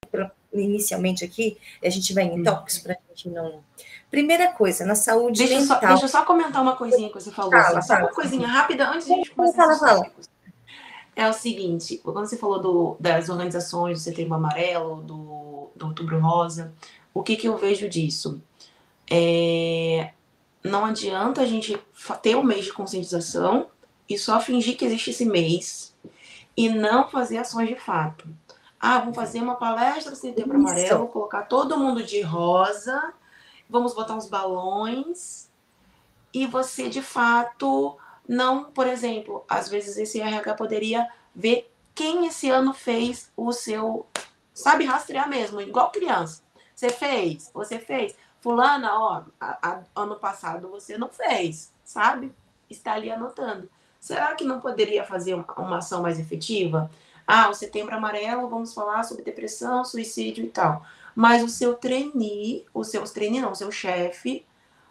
[0.55, 3.62] inicialmente aqui, a gente vai em tópicos para a gente não.
[4.11, 5.81] Primeira coisa, na saúde deixa mental.
[5.81, 7.51] Só, deixa eu só comentar uma coisinha que você falou.
[7.51, 8.01] Fala, assim, fala.
[8.01, 9.64] Só uma coisinha rápida antes de a gente começar.
[9.64, 10.11] Fala, fala.
[11.17, 16.19] É o seguinte, quando você falou do, das organizações do Setembro Amarelo, do, do Outubro
[16.19, 16.73] Rosa,
[17.12, 18.43] o que, que eu vejo disso?
[19.09, 20.11] É,
[20.62, 21.79] não adianta a gente
[22.21, 23.69] ter um mês de conscientização
[24.09, 25.95] e só fingir que existe esse mês
[26.57, 28.29] e não fazer ações de fato.
[28.87, 33.14] Ah, vamos fazer uma palestra sem tempo amarelo, colocar todo mundo de rosa,
[33.66, 35.49] vamos botar uns balões
[36.35, 37.97] e você de fato
[38.29, 44.07] não, por exemplo, às vezes esse RH poderia ver quem esse ano fez o seu,
[44.53, 46.42] sabe, rastrear mesmo, igual criança.
[46.75, 48.14] Você fez, você fez.
[48.42, 52.35] Fulana, ó, a, a, ano passado você não fez, sabe?
[52.68, 53.66] Está ali anotando.
[53.99, 56.90] Será que não poderia fazer uma, uma ação mais efetiva?
[57.27, 60.85] Ah, o setembro amarelo, vamos falar sobre depressão, suicídio e tal.
[61.15, 64.45] Mas o seu trainee, o seu trainee não, o seu chefe,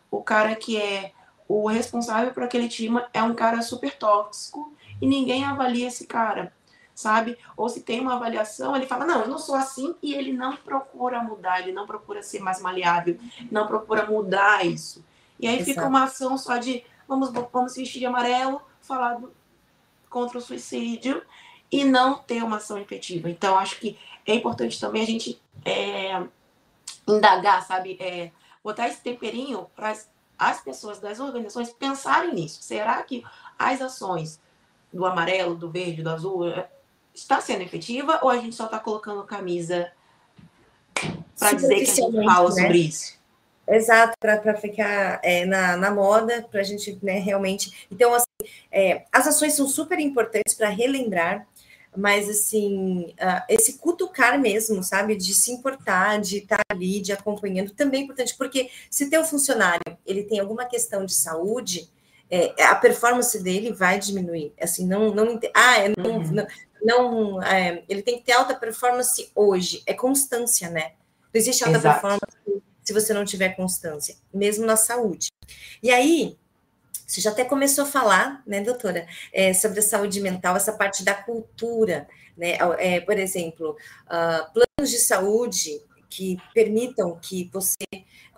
[0.10, 1.12] o cara que é
[1.48, 6.54] o responsável por aquele time é um cara super tóxico e ninguém avalia esse cara
[6.94, 7.38] sabe?
[7.58, 10.56] Ou se tem uma avaliação, ele fala, não, eu não sou assim, e ele não
[10.56, 13.18] procura mudar, ele não procura ser mais maleável,
[13.52, 15.04] não procura mudar isso.
[15.40, 15.72] E aí Exato.
[15.72, 19.32] fica uma ação só de vamos, vamos vestir de amarelo, falar do,
[20.10, 21.22] contra o suicídio
[21.74, 23.28] e não ter uma ação efetiva.
[23.28, 26.24] Então, acho que é importante também a gente é,
[27.08, 27.98] indagar, sabe?
[28.00, 28.30] É,
[28.64, 29.98] botar esse temperinho para
[30.38, 32.62] as pessoas das organizações pensarem nisso.
[32.62, 33.24] Será que
[33.58, 34.40] as ações
[34.94, 36.46] do amarelo, do verde, do azul,
[37.12, 39.92] está sendo efetiva ou a gente só está colocando camisa
[41.40, 42.62] para dizer que a gente fala né?
[42.62, 43.24] sobre isso?
[43.68, 47.88] Exato, para ficar é, na, na moda, para a gente né, realmente.
[47.90, 48.28] Então, assim,
[48.72, 51.48] é, as ações são super importantes para relembrar,
[51.96, 57.72] mas assim, uh, esse cutucar mesmo, sabe, de se importar, de estar ali, de acompanhando,
[57.72, 61.90] também é importante, porque se teu funcionário ele tem alguma questão de saúde,
[62.30, 64.54] é, a performance dele vai diminuir.
[64.60, 66.32] Assim, não, não, ah, não, uhum.
[66.32, 66.48] não,
[66.84, 70.94] não é, ele tem que ter alta performance hoje, é constância, né?
[71.34, 72.02] Não existe alta Exato.
[72.02, 75.32] performance se você não tiver constância, mesmo na saúde.
[75.82, 76.38] E aí,
[77.14, 81.06] você já até começou a falar, né, doutora, é, sobre a saúde mental, essa parte
[81.06, 82.58] da cultura, né?
[82.80, 87.76] É, por exemplo, uh, planos de saúde que permitam que você.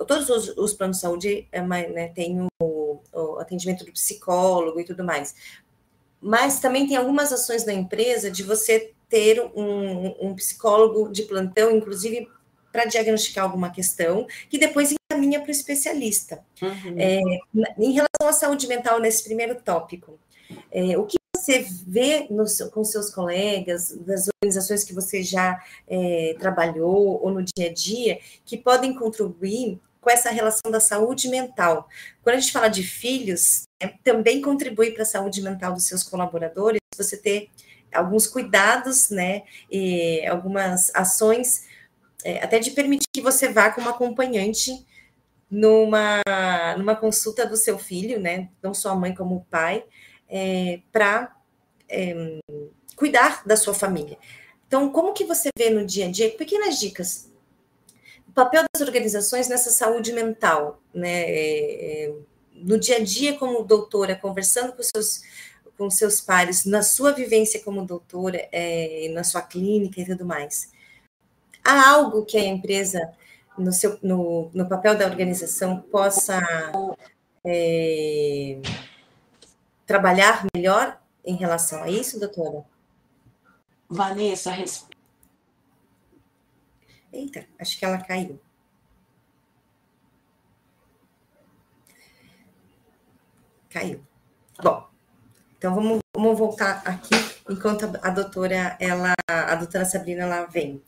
[0.05, 4.83] Todos os, os planos de saúde é, né, têm o, o atendimento do psicólogo e
[4.83, 5.33] tudo mais
[6.27, 11.69] mas também tem algumas ações da empresa de você ter um, um psicólogo de plantão,
[11.69, 12.27] inclusive
[12.75, 16.43] para diagnosticar alguma questão, que depois encaminha para o especialista.
[16.61, 16.95] Uhum.
[16.97, 17.21] É,
[17.77, 20.19] em relação à saúde mental, nesse primeiro tópico,
[20.69, 25.57] é, o que você vê no, com seus colegas, das organizações que você já
[25.87, 31.29] é, trabalhou ou no dia a dia, que podem contribuir com essa relação da saúde
[31.29, 31.87] mental.
[32.21, 36.03] Quando a gente fala de filhos, né, também contribui para a saúde mental dos seus
[36.03, 37.49] colaboradores, você ter
[37.93, 41.63] alguns cuidados, né, e algumas ações,
[42.25, 44.83] é, até de permitir que você vá com uma acompanhante
[45.49, 46.23] numa,
[46.75, 48.49] numa consulta do seu filho, né?
[48.63, 49.85] Não só a mãe como o pai,
[50.27, 51.37] é, para
[51.87, 52.39] é,
[52.95, 54.17] cuidar da sua família.
[54.67, 56.31] Então, como que você vê no dia a dia?
[56.31, 57.31] Pequenas dicas.
[58.27, 61.29] O papel das organizações nessa saúde mental, né?
[61.29, 62.13] É, é
[62.55, 65.21] no dia a dia como doutora, conversando com seus
[65.77, 70.73] com seus pares, na sua vivência como doutora, é, na sua clínica e tudo mais.
[71.65, 73.11] Há algo que a empresa,
[73.57, 76.39] no, seu, no, no papel da organização, possa
[77.43, 78.61] é,
[79.83, 82.63] trabalhar melhor em relação a isso, doutora?
[83.89, 84.87] Vanessa, res...
[87.11, 88.39] Eita, acho que ela caiu.
[93.69, 94.05] Caiu.
[94.61, 94.87] Bom,
[95.57, 97.15] então vamos, vamos voltar aqui
[97.49, 100.83] enquanto a, a doutora, ela, a doutora Sabrina, ela vem.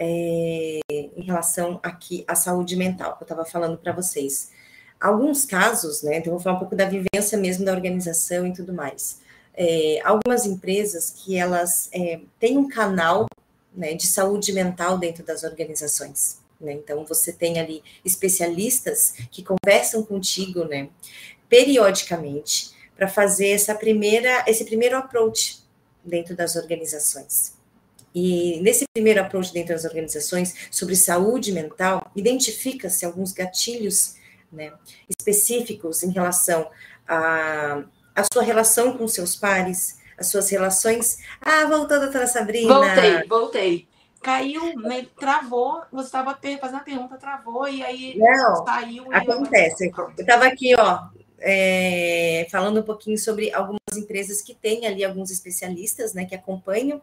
[0.00, 4.52] É, em relação aqui à saúde mental, que eu estava falando para vocês.
[5.00, 6.18] Alguns casos, né?
[6.18, 9.20] Então, vou falar um pouco da vivência mesmo da organização e tudo mais.
[9.54, 13.26] É, algumas empresas que elas é, têm um canal
[13.74, 16.38] né, de saúde mental dentro das organizações.
[16.60, 16.72] Né?
[16.72, 20.88] Então, você tem ali especialistas que conversam contigo, né,
[21.48, 25.60] periodicamente, para fazer essa primeira, esse primeiro approach
[26.04, 27.57] dentro das organizações.
[28.20, 34.16] E nesse primeiro approach dentro das organizações sobre saúde mental, identifica-se alguns gatilhos
[34.50, 34.72] né,
[35.08, 36.68] específicos em relação
[37.06, 37.84] a,
[38.16, 41.18] a sua relação com seus pares, as suas relações.
[41.40, 42.74] Ah, voltou, doutora Sabrina.
[42.74, 43.88] Voltei, voltei.
[44.20, 49.04] Caiu, né, travou, você estava fazendo a pergunta, travou, e aí Não, saiu.
[49.12, 49.92] Acontece.
[49.96, 51.06] Eu estava aqui, ó,
[51.38, 57.00] é, falando um pouquinho sobre algumas empresas que têm ali alguns especialistas, né, que acompanham,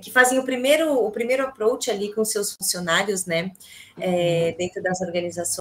[0.00, 3.52] que fazem o primeiro, o primeiro approach ali com seus funcionários, né,
[4.00, 4.56] é, uhum.
[4.58, 5.60] dentro das organizações,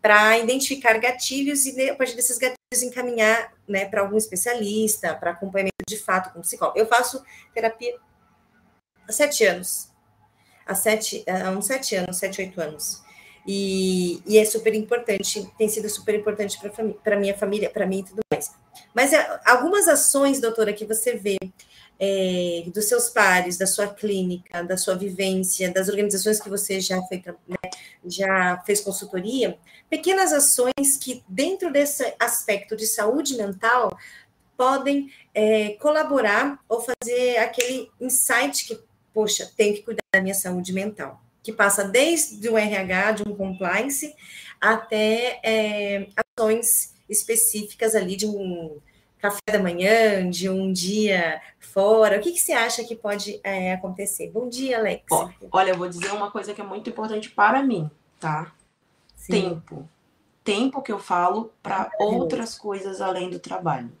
[0.00, 5.72] para identificar gatilhos e, a partir desses gatilhos, encaminhar, né, para algum especialista, para acompanhamento
[5.88, 6.78] de fato com psicólogo.
[6.78, 7.22] Eu faço
[7.54, 7.96] terapia
[9.08, 9.90] há sete anos,
[10.66, 13.02] há, sete, há uns sete anos, sete, oito anos.
[13.46, 16.58] E, e é super importante, tem sido super importante
[17.02, 18.52] para a minha família, para mim e tudo mais.
[18.94, 21.36] Mas é, algumas ações, doutora, que você vê
[22.04, 26.96] é, dos seus pares, da sua clínica, da sua vivência, das organizações que você já,
[27.46, 27.70] né,
[28.04, 29.56] já fez consultoria,
[29.88, 33.96] pequenas ações que, dentro desse aspecto de saúde mental,
[34.56, 38.80] podem é, colaborar ou fazer aquele insight que,
[39.14, 43.34] poxa, tenho que cuidar da minha saúde mental que passa desde o RH, de um
[43.34, 44.14] compliance,
[44.60, 48.80] até é, ações específicas ali de um
[49.22, 52.18] café da manhã, de um dia fora.
[52.18, 54.28] O que, que você acha que pode é, acontecer?
[54.32, 55.04] Bom dia, Alex.
[55.52, 58.52] olha, eu vou dizer uma coisa que é muito importante para mim, tá?
[59.14, 59.32] Sim.
[59.32, 59.88] Tempo.
[60.42, 63.92] Tempo que eu falo para outras coisas além do trabalho.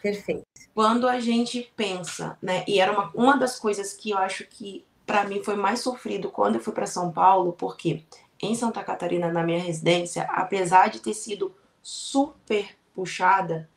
[0.00, 0.44] Perfeito.
[0.72, 2.64] Quando a gente pensa, né?
[2.68, 6.30] E era uma, uma das coisas que eu acho que para mim foi mais sofrido
[6.30, 8.04] quando eu fui para São Paulo, porque
[8.40, 11.52] em Santa Catarina, na minha residência, apesar de ter sido
[11.82, 13.68] super puxada,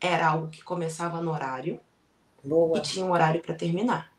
[0.00, 1.80] era algo que começava no horário
[2.42, 2.78] Boa.
[2.78, 4.12] e tinha um horário para terminar.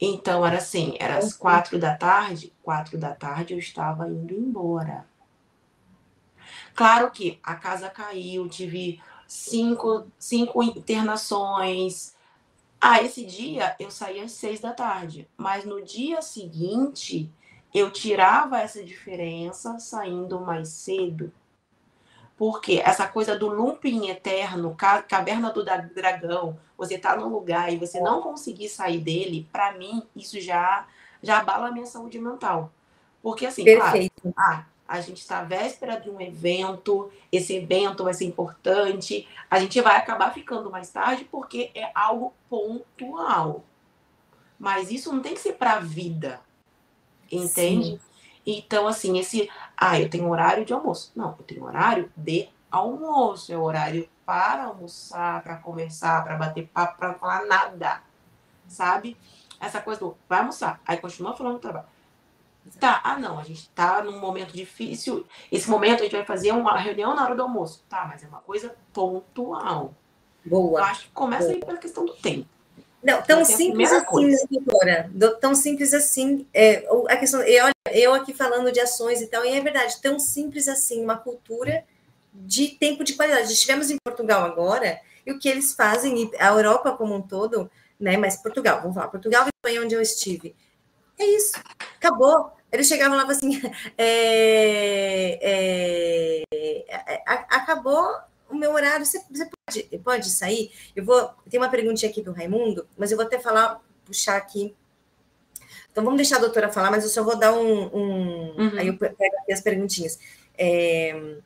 [0.00, 5.06] Então era assim, era às quatro da tarde, quatro da tarde eu estava indo embora.
[6.74, 12.14] Claro que a casa caiu, tive cinco, cinco internações,
[12.86, 17.32] ah, esse dia eu saía às seis da tarde, mas no dia seguinte
[17.72, 21.32] eu tirava essa diferença saindo mais cedo.
[22.36, 24.76] Porque essa coisa do looping eterno,
[25.08, 30.02] caverna do dragão, você tá num lugar e você não conseguir sair dele, para mim
[30.16, 30.86] isso já
[31.22, 32.70] já abala a minha saúde mental.
[33.22, 34.12] Porque assim, Perfeito.
[34.20, 39.26] claro, ah, a gente está à véspera de um evento, esse evento vai ser importante,
[39.50, 43.64] a gente vai acabar ficando mais tarde porque é algo pontual.
[44.58, 46.40] Mas isso não tem que ser para a vida,
[47.32, 47.92] entende?
[47.92, 48.00] Sim.
[48.46, 49.50] Então, assim, esse.
[49.76, 51.12] Ah, eu tenho horário de almoço.
[51.14, 53.52] Não, eu tenho horário de almoço.
[53.52, 58.02] É horário para almoçar, para conversar, para bater papo, para falar nada.
[58.68, 59.16] Sabe?
[59.60, 61.86] Essa coisa do vai almoçar, aí continua falando do trabalho
[62.80, 65.26] Tá, ah não, a gente tá num momento difícil.
[65.52, 67.84] Esse momento a gente vai fazer uma reunião na hora do almoço.
[67.88, 69.92] Tá, mas é uma coisa pontual.
[70.44, 70.80] Boa.
[70.80, 71.54] Eu acho que começa Boa.
[71.54, 72.48] aí pela questão do tempo.
[73.04, 75.10] Não, tão simples assim, né, doutora.
[75.38, 76.46] Tão simples assim.
[76.54, 80.18] É, a questão, eu, eu aqui falando de ações e tal, e é verdade, tão
[80.18, 81.84] simples assim, uma cultura
[82.32, 83.52] de tempo de qualidade.
[83.52, 88.16] Estivemos em Portugal agora, e o que eles fazem, a Europa como um todo, né?
[88.16, 90.56] Mas Portugal, vamos falar, Portugal e Espanha, onde eu estive
[91.18, 91.52] É isso.
[91.98, 92.52] Acabou.
[92.72, 93.60] Eles chegavam lá e assim:
[93.98, 98.08] é, é, é, acabou
[98.48, 99.04] o meu horário.
[99.04, 100.70] Você, você pode, pode sair?
[100.94, 101.30] Eu vou.
[101.48, 104.74] Tem uma perguntinha aqui do Raimundo, mas eu vou até falar, puxar aqui.
[105.90, 107.84] Então vamos deixar a doutora falar, mas eu só vou dar um.
[107.94, 108.78] um uhum.
[108.78, 110.18] Aí eu pego aqui as perguntinhas.
[110.58, 111.36] É,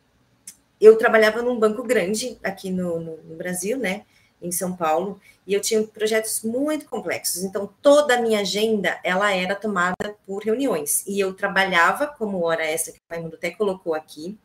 [0.80, 4.05] eu trabalhava num banco grande aqui no, no, no Brasil, né?
[4.40, 7.42] Em São Paulo, e eu tinha projetos muito complexos.
[7.42, 11.05] Então, toda a minha agenda, ela era tomada por reuniões.
[11.07, 14.38] E eu trabalhava como hora essa que o Raimundo até colocou aqui.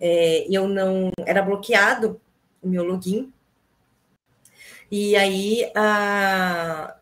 [0.00, 1.10] É, eu não...
[1.26, 2.20] Era bloqueado
[2.62, 3.32] o meu login.
[4.90, 5.70] E aí,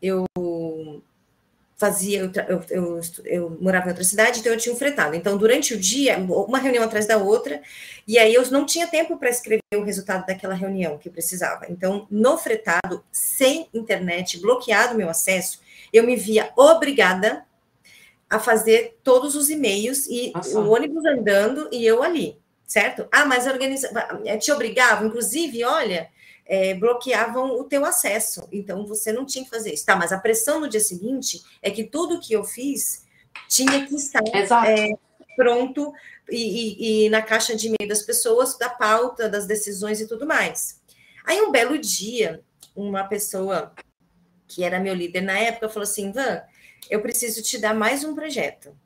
[0.02, 0.26] eu
[1.78, 5.14] fazia, eu, eu, eu, eu, morava em outra cidade, então eu tinha um fretado.
[5.14, 7.62] Então, durante o dia, uma reunião atrás da outra,
[8.06, 11.66] e aí eu não tinha tempo para escrever o resultado daquela reunião que precisava.
[11.70, 15.60] Então, no fretado, sem internet, bloqueado meu acesso,
[15.92, 17.44] eu me via obrigada
[18.28, 20.58] a fazer todos os e-mails e Nossa.
[20.58, 22.36] o ônibus andando e eu ali,
[22.68, 23.08] certo?
[23.10, 23.90] Ah, mas organiza...
[24.38, 26.10] te obrigava, inclusive, olha,
[26.44, 28.46] é, bloqueavam o teu acesso.
[28.52, 29.86] Então, você não tinha que fazer isso.
[29.86, 33.06] Tá, mas a pressão no dia seguinte é que tudo que eu fiz
[33.48, 34.22] tinha que estar
[34.68, 34.90] é,
[35.34, 35.92] pronto
[36.30, 40.26] e, e, e, na caixa de e-mail das pessoas, da pauta, das decisões e tudo
[40.26, 40.78] mais.
[41.24, 42.42] Aí, um belo dia,
[42.76, 43.72] uma pessoa
[44.46, 46.42] que era meu líder na época falou assim: Van,
[46.90, 48.76] eu preciso te dar mais um projeto.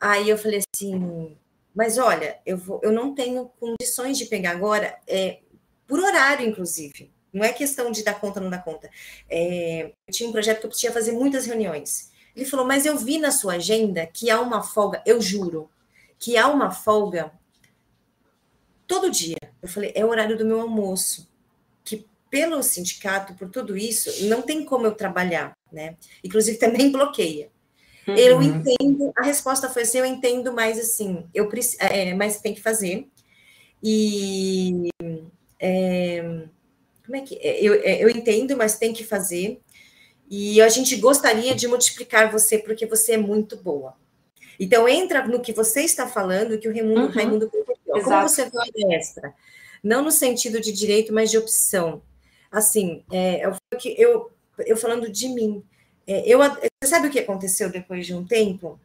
[0.00, 1.36] Aí eu falei assim,
[1.74, 4.96] mas olha, eu, vou, eu não tenho condições de pegar agora.
[5.06, 5.40] É,
[5.86, 7.12] por horário, inclusive.
[7.32, 8.88] Não é questão de dar conta ou não dar conta.
[9.28, 12.12] É, eu tinha um projeto que eu precisava fazer muitas reuniões.
[12.34, 15.68] Ele falou, mas eu vi na sua agenda que há uma folga, eu juro,
[16.18, 17.32] que há uma folga
[18.86, 19.36] todo dia.
[19.60, 21.28] Eu falei, é o horário do meu almoço.
[21.84, 25.96] Que pelo sindicato, por tudo isso, não tem como eu trabalhar, né?
[26.22, 27.50] Inclusive também bloqueia.
[28.06, 28.14] Uhum.
[28.16, 31.48] Eu entendo, a resposta foi assim, eu entendo, mas assim, eu
[31.78, 33.08] é, mas tem que fazer.
[33.82, 34.90] E
[35.58, 36.46] é,
[37.04, 37.60] como é que é?
[37.60, 39.60] eu, é, eu entendo, mas tem que fazer.
[40.28, 43.94] E a gente gostaria de multiplicar você porque você é muito boa.
[44.58, 47.08] Então entra no que você está falando, que o Raimundo, uhum.
[47.08, 47.50] Raimundo
[48.02, 49.34] como você vê a extra,
[49.82, 52.02] não no sentido de direito, mas de opção.
[52.50, 53.56] Assim, é, eu,
[53.96, 54.30] eu,
[54.66, 55.62] eu falando de mim,
[56.06, 58.78] é, eu, você sabe o que aconteceu depois de um tempo?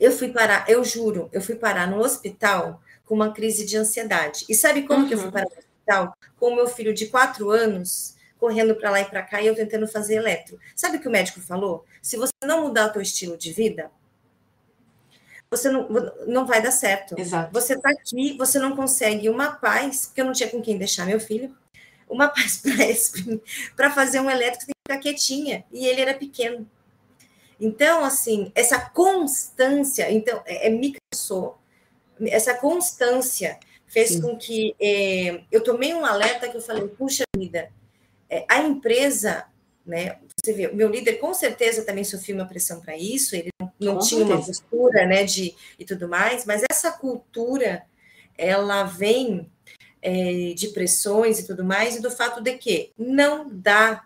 [0.00, 4.44] Eu fui parar, eu juro, eu fui parar no hospital com uma crise de ansiedade.
[4.48, 5.08] E sabe como uhum.
[5.08, 5.32] que eu fui uhum.
[5.32, 6.16] para o hospital?
[6.38, 9.54] Com o meu filho de quatro anos, correndo para lá e para cá, e eu
[9.54, 10.58] tentando fazer eletro.
[10.74, 11.84] Sabe o que o médico falou?
[12.00, 13.90] Se você não mudar o teu estilo de vida,
[15.48, 15.86] você não,
[16.26, 17.14] não vai dar certo.
[17.16, 17.52] Exato.
[17.52, 21.06] Você está aqui, você não consegue uma paz, porque eu não tinha com quem deixar
[21.06, 21.54] meu filho,
[22.08, 22.62] uma paz
[23.76, 26.68] para fazer um elétrico quietinha, e ele era pequeno.
[27.60, 31.58] Então, assim, essa constância, então, é, é me cansou,
[32.20, 34.22] essa constância fez Sim.
[34.22, 37.70] com que é, eu tomei um alerta que eu falei, puxa vida,
[38.28, 39.44] é, a empresa,
[39.84, 40.18] né?
[40.42, 43.98] Você vê, meu líder com certeza também sofreu uma pressão para isso, ele não, não
[43.98, 44.34] tinha certeza.
[44.34, 47.84] uma postura, né, de e tudo mais, mas essa cultura
[48.36, 49.50] ela vem
[50.00, 54.04] é, de pressões e tudo mais, e do fato de que não dá,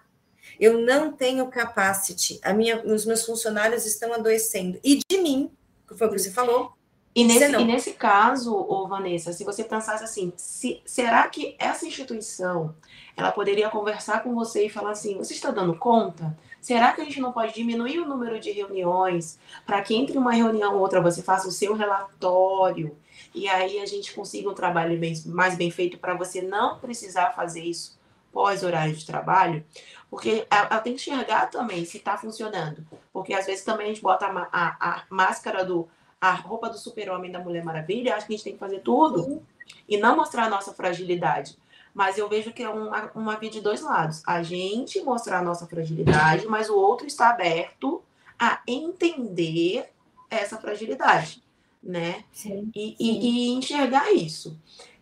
[0.59, 5.51] eu não tenho capacity, a minha, os meus funcionários estão adoecendo, e de mim,
[5.89, 6.77] que foi o que você falou,
[7.17, 11.87] e nesse, e nesse caso, ô Vanessa, se você pensasse assim, se, será que essa
[11.87, 12.75] instituição
[13.17, 16.37] ela poderia conversar com você e falar assim, você está dando conta?
[16.61, 20.33] Será que a gente não pode diminuir o número de reuniões para que entre uma
[20.33, 22.95] reunião ou outra você faça o seu relatório
[23.35, 27.63] e aí a gente consiga um trabalho mais bem feito para você não precisar fazer
[27.63, 27.97] isso
[28.31, 29.65] pós horário de trabalho?
[30.11, 32.87] Porque ela, ela tem que enxergar também se está funcionando.
[33.13, 35.89] Porque às vezes também a gente bota a, a, a máscara do
[36.21, 39.23] a roupa do super-homem da Mulher Maravilha, acho que a gente tem que fazer tudo
[39.23, 39.43] Sim.
[39.89, 41.57] e não mostrar a nossa fragilidade.
[41.95, 44.23] Mas eu vejo que é uma, uma via de dois lados.
[44.27, 48.03] A gente mostrar a nossa fragilidade, mas o outro está aberto
[48.39, 49.91] a entender
[50.29, 51.43] essa fragilidade,
[51.83, 52.25] né?
[52.33, 52.97] Sim, e, sim.
[52.99, 54.59] E, e, enxergar isso.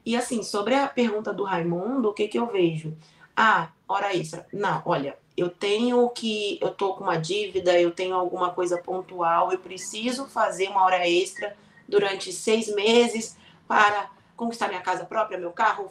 [0.06, 2.96] E assim, sobre a pergunta do Raimundo, o que, que eu vejo?
[3.36, 4.46] Ah, hora extra.
[4.52, 9.52] Não, olha, eu tenho que, eu tô com uma dívida, eu tenho alguma coisa pontual,
[9.52, 11.56] eu preciso fazer uma hora extra
[11.88, 15.88] durante seis meses para conquistar minha casa própria, meu carro,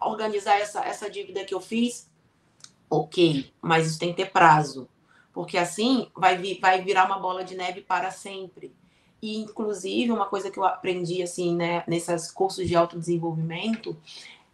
[0.00, 2.10] organizar essa, essa dívida que eu fiz.
[2.90, 4.88] Ok, mas isso tem que ter prazo,
[5.32, 8.74] porque assim vai, vir, vai virar uma bola de neve para sempre.
[9.22, 13.96] E, inclusive, uma coisa que eu aprendi, assim, né, nesses cursos de autodesenvolvimento,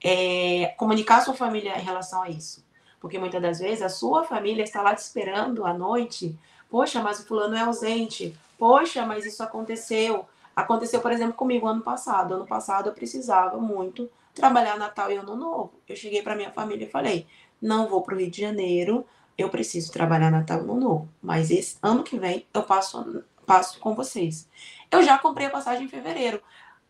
[0.05, 2.68] é comunicar a sua família em relação a isso
[3.01, 6.39] porque muitas das vezes a sua família está lá te esperando à noite
[6.69, 8.37] Poxa, mas o fulano é ausente.
[8.59, 10.27] Poxa, mas isso aconteceu.
[10.55, 12.35] Aconteceu, por exemplo, comigo ano passado.
[12.35, 15.73] Ano passado eu precisava muito trabalhar Natal e Ano Novo.
[15.89, 17.27] Eu cheguei para minha família e falei:
[17.61, 21.09] não vou para o Rio de Janeiro, eu preciso trabalhar Natal e Ano Novo.
[21.23, 24.49] Mas esse ano que vem eu passo, passo com vocês.
[24.91, 26.43] Eu já comprei a passagem em fevereiro.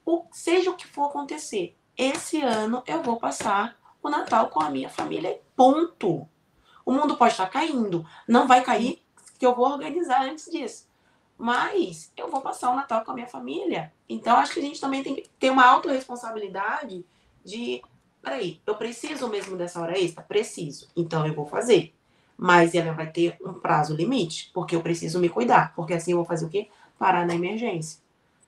[0.04, 4.70] O, seja o que for acontecer, esse ano eu vou passar o Natal com a
[4.70, 5.38] minha família.
[5.58, 6.28] Ponto.
[6.86, 8.06] O mundo pode estar caindo.
[8.28, 9.02] Não vai cair,
[9.40, 10.86] que eu vou organizar antes disso.
[11.36, 13.92] Mas eu vou passar o Natal com a minha família.
[14.08, 17.04] Então, acho que a gente também tem que ter uma autorresponsabilidade
[17.44, 17.82] de.
[18.22, 20.22] Peraí, eu preciso mesmo dessa hora extra?
[20.22, 20.86] Preciso.
[20.96, 21.92] Então, eu vou fazer.
[22.36, 25.74] Mas ela vai ter um prazo limite, porque eu preciso me cuidar.
[25.74, 26.68] Porque assim eu vou fazer o quê?
[26.96, 28.00] Parar na emergência.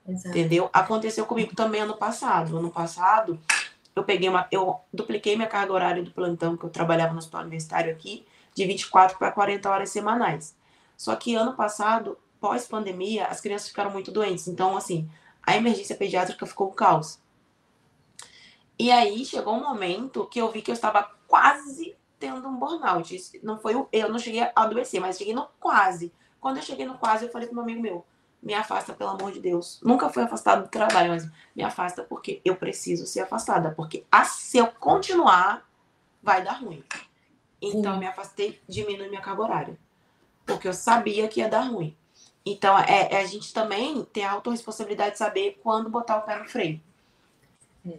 [0.07, 0.29] Exato.
[0.29, 0.69] Entendeu?
[0.71, 2.57] Aconteceu comigo também ano passado.
[2.57, 3.37] Ano passado,
[3.95, 4.47] eu peguei uma.
[4.51, 8.65] Eu dupliquei minha carga horária do plantão que eu trabalhava no hospital universitário aqui, de
[8.65, 10.55] 24 para 40 horas semanais.
[10.95, 14.47] Só que ano passado, pós-pandemia, as crianças ficaram muito doentes.
[14.47, 15.09] Então, assim,
[15.43, 17.19] a emergência pediátrica ficou um caos.
[18.77, 23.39] E aí chegou um momento que eu vi que eu estava quase tendo um burnout.
[23.43, 26.13] Não foi eu não cheguei a adoecer, mas cheguei no quase.
[26.39, 28.05] Quando eu cheguei no quase, eu falei com um amigo meu:
[28.41, 29.79] me afasta, pelo amor de Deus.
[29.83, 33.71] Nunca fui afastado do trabalho, mas me afasta porque eu preciso ser afastada.
[33.71, 35.69] Porque a, se eu continuar,
[36.23, 36.83] vai dar ruim.
[37.61, 39.77] Então, eu me afastei, diminui minha carga horária.
[40.45, 41.95] Porque eu sabia que ia dar ruim.
[42.43, 46.37] Então, é, é a gente também tem a autorresponsabilidade de saber quando botar o pé
[46.37, 46.81] no freio.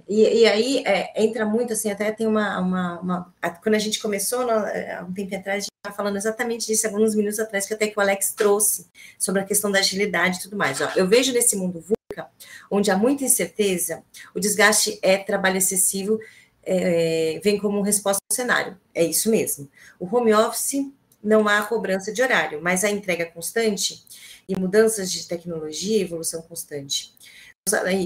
[0.09, 4.01] E, e aí é, entra muito assim, até tem uma, uma, uma, Quando a gente
[4.01, 7.66] começou, é, há um tempo atrás, a gente estava falando exatamente disso, alguns minutos atrás,
[7.66, 8.87] que até que o Alex trouxe
[9.18, 10.80] sobre a questão da agilidade e tudo mais.
[10.80, 12.28] Ó, eu vejo nesse mundo VUCA,
[12.70, 14.05] onde há muita incerteza,
[14.35, 16.18] o desgaste é trabalho excessivo,
[16.62, 18.78] é, vem como resposta ao cenário.
[18.95, 19.68] É isso mesmo.
[19.99, 20.87] O home office
[21.22, 24.05] não há cobrança de horário, mas a entrega constante
[24.49, 27.14] e mudanças de tecnologia evolução constante.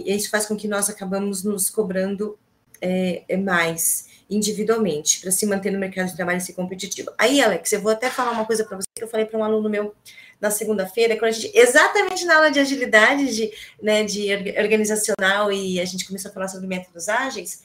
[0.07, 2.39] Isso faz com que nós acabamos nos cobrando
[2.81, 7.11] é, é mais individualmente para se manter no mercado de trabalho e ser competitivo.
[7.17, 9.45] Aí, Alex, eu vou até falar uma coisa para você que eu falei para um
[9.45, 9.95] aluno meu
[10.41, 15.81] na segunda-feira, quando a gente, exatamente na aula de agilidade, de, né, de organizacional, e
[15.81, 17.63] a gente começou a falar sobre métodos ágeis,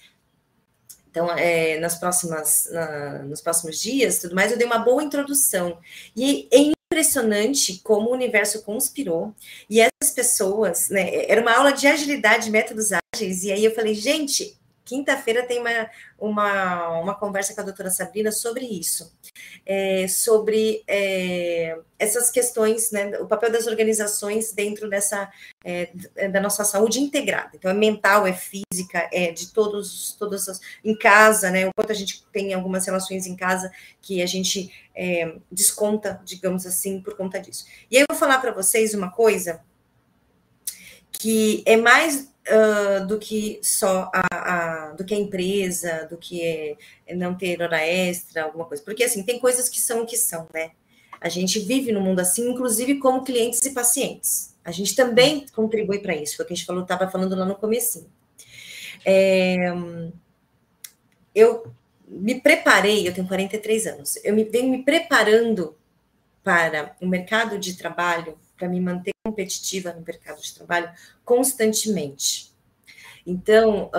[1.09, 5.77] então, é, nas próximas, na, nos próximos dias, tudo mais, eu dei uma boa introdução.
[6.15, 9.33] E é impressionante como o universo conspirou.
[9.69, 11.25] E essas pessoas, né?
[11.25, 13.43] Era uma aula de agilidade, métodos ágeis.
[13.43, 14.57] E aí eu falei, gente,
[14.91, 15.89] quinta-feira tem uma,
[16.19, 19.09] uma, uma conversa com a doutora Sabrina sobre isso,
[19.65, 25.31] é, sobre é, essas questões, né, o papel das organizações dentro dessa,
[25.63, 25.93] é,
[26.27, 27.51] da nossa saúde integrada.
[27.53, 31.93] Então, é mental, é física, é de todos, todos os, em casa, né, o quanto
[31.93, 33.71] a gente tem algumas relações em casa
[34.01, 37.63] que a gente é, desconta, digamos assim, por conta disso.
[37.89, 39.61] E aí eu vou falar para vocês uma coisa
[41.13, 46.41] que é mais uh, do que só a, a, do que a empresa, do que
[46.41, 46.75] é,
[47.07, 48.83] é não ter hora extra, alguma coisa.
[48.83, 50.71] Porque assim, tem coisas que são o que são, né?
[51.19, 54.55] A gente vive no mundo assim, inclusive como clientes e pacientes.
[54.63, 57.45] A gente também contribui para isso, foi o que a gente falou, estava falando lá
[57.45, 58.07] no começo.
[59.05, 59.57] É,
[61.33, 61.71] eu
[62.07, 65.75] me preparei, eu tenho 43 anos, eu me venho me preparando
[66.43, 70.91] para o mercado de trabalho para me manter competitiva no mercado de trabalho
[71.25, 72.53] constantemente.
[73.25, 73.89] Então,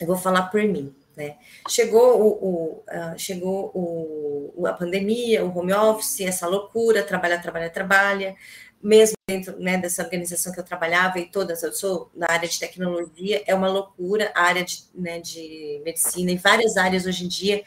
[0.00, 0.92] eu vou falar por mim.
[1.16, 1.36] Né?
[1.70, 7.70] Chegou, o, o uh, chegou o, a pandemia, o home office, essa loucura, trabalha, trabalha,
[7.70, 8.36] trabalha,
[8.82, 12.60] mesmo dentro né, dessa organização que eu trabalhava e todas, eu sou na área de
[12.60, 17.28] tecnologia, é uma loucura, a área de, né, de medicina e várias áreas hoje em
[17.28, 17.64] dia,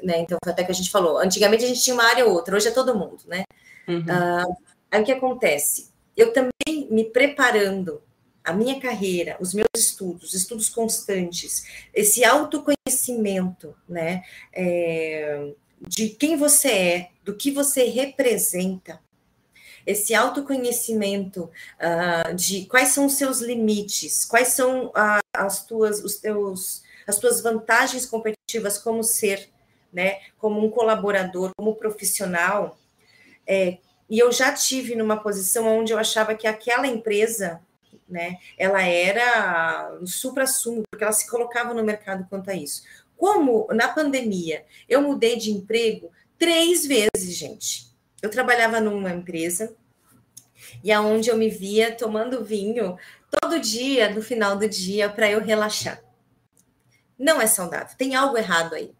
[0.00, 2.54] né, então até que a gente falou, antigamente a gente tinha uma área ou outra,
[2.54, 3.42] hoje é todo mundo, né?
[3.88, 3.98] Uhum.
[3.98, 4.56] Uh,
[4.94, 5.90] Aí o que acontece?
[6.16, 8.00] Eu também me preparando
[8.44, 14.22] a minha carreira, os meus estudos, estudos constantes, esse autoconhecimento, né,
[14.52, 19.00] é, de quem você é, do que você representa,
[19.84, 24.92] esse autoconhecimento uh, de quais são os seus limites, quais são
[25.34, 29.48] as tuas, os teus, as tuas vantagens competitivas como ser,
[29.92, 32.78] né, como um colaborador, como profissional,
[33.44, 33.78] é,
[34.08, 37.60] e eu já tive numa posição onde eu achava que aquela empresa,
[38.08, 42.82] né, ela era o supra-sumo, porque ela se colocava no mercado quanto a isso.
[43.16, 47.86] Como na pandemia eu mudei de emprego três vezes, gente.
[48.20, 49.74] Eu trabalhava numa empresa
[50.82, 52.98] e aonde eu me via tomando vinho
[53.30, 56.02] todo dia, no final do dia, para eu relaxar.
[57.18, 58.94] Não é saudável, tem algo errado aí.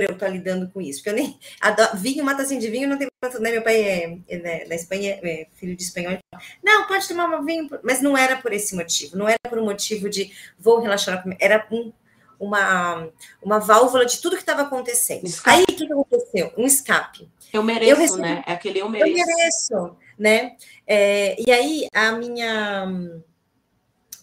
[0.00, 1.00] Para eu estar lidando com isso.
[1.00, 1.38] Porque eu nem.
[1.60, 3.08] Adoro, vinho, uma tacinha de vinho, não tem.
[3.38, 6.18] Né, meu pai é, é né, da Espanha, é filho de espanhol.
[6.64, 7.68] Não, pode tomar um vinho.
[7.82, 9.16] Mas não era por esse motivo.
[9.16, 11.22] Não era por um motivo de vou relaxar.
[11.38, 11.92] Era um,
[12.38, 13.08] uma,
[13.42, 15.26] uma válvula de tudo que estava acontecendo.
[15.26, 15.56] Escape.
[15.58, 16.52] Aí, o que, que aconteceu?
[16.56, 17.28] Um escape.
[17.52, 18.44] Eu mereço, eu recebi, né?
[18.46, 19.18] É aquele eu mereço.
[19.18, 20.56] Eu mereço, né?
[20.86, 22.86] É, e aí, a minha.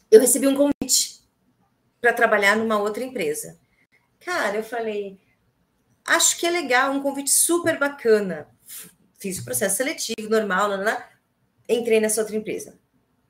[0.10, 1.22] Eu recebi um convite
[2.00, 3.60] para trabalhar numa outra empresa.
[4.22, 5.20] Cara, eu falei,
[6.08, 8.48] acho que é legal, um convite super bacana.
[9.20, 11.10] Fiz o processo seletivo normal, lá, lá,
[11.68, 12.80] entrei nessa outra empresa.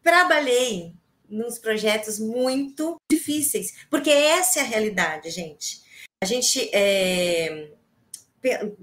[0.03, 0.93] Trabalhei
[1.27, 5.81] nos projetos muito difíceis, porque essa é a realidade, gente.
[6.23, 7.69] A gente é,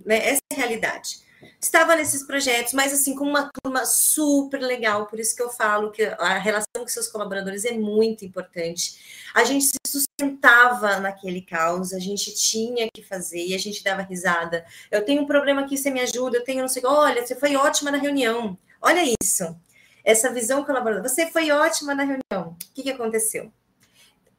[0.09, 1.24] essa é a realidade.
[1.61, 5.91] Estava nesses projetos, mas assim, com uma turma super legal, por isso que eu falo
[5.91, 9.29] que a relação com seus colaboradores é muito importante.
[9.35, 14.03] A gente se sustentava naquele caos, a gente tinha que fazer e a gente dava
[14.03, 14.65] risada.
[14.91, 17.57] Eu tenho um problema aqui, você me ajuda, eu tenho não sei, olha, você foi
[17.57, 18.57] ótima na reunião.
[18.81, 19.57] Olha isso.
[20.05, 21.09] Essa visão colaboradora.
[21.09, 22.53] Você foi ótima na reunião.
[22.53, 23.51] O que, que aconteceu?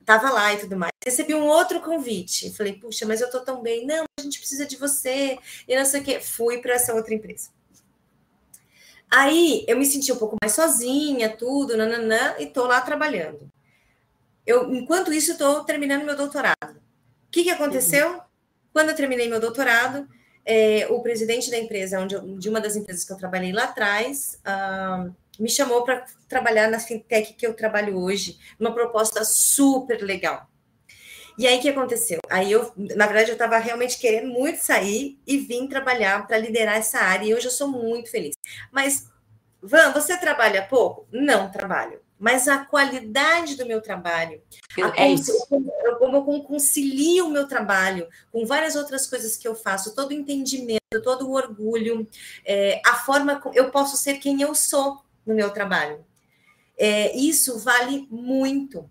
[0.06, 0.95] Tava lá e tudo mais.
[1.06, 2.52] Recebi um outro convite.
[2.56, 3.86] Falei, puxa, mas eu tô tão bem.
[3.86, 5.38] Não, a gente precisa de você.
[5.68, 6.20] E não sei o quê.
[6.20, 7.50] Fui para essa outra empresa.
[9.10, 13.50] Aí eu me senti um pouco mais sozinha, tudo, nananã, e tô lá trabalhando.
[14.46, 16.72] Eu, enquanto isso, estou terminando meu doutorado.
[16.72, 18.14] O que, que aconteceu?
[18.14, 18.22] Uhum.
[18.74, 20.08] Quando eu terminei meu doutorado,
[20.44, 23.64] é, o presidente da empresa, onde eu, de uma das empresas que eu trabalhei lá
[23.66, 30.02] atrás, uh, me chamou para trabalhar na fintech que eu trabalho hoje, uma proposta super
[30.02, 30.48] legal.
[31.38, 32.20] E aí o que aconteceu?
[32.30, 36.78] Aí eu, na verdade, eu estava realmente querendo muito sair e vim trabalhar para liderar
[36.78, 38.36] essa área, e hoje eu sou muito feliz.
[38.72, 39.10] Mas,
[39.62, 41.08] Van, você trabalha pouco?
[41.12, 42.00] Não trabalho.
[42.18, 44.42] Mas a qualidade do meu trabalho,
[44.96, 45.34] é isso.
[46.00, 50.14] como eu concilio o meu trabalho com várias outras coisas que eu faço, todo o
[50.14, 52.08] entendimento, todo o orgulho,
[52.46, 56.06] é, a forma como eu posso ser quem eu sou no meu trabalho.
[56.78, 58.90] É, isso vale muito.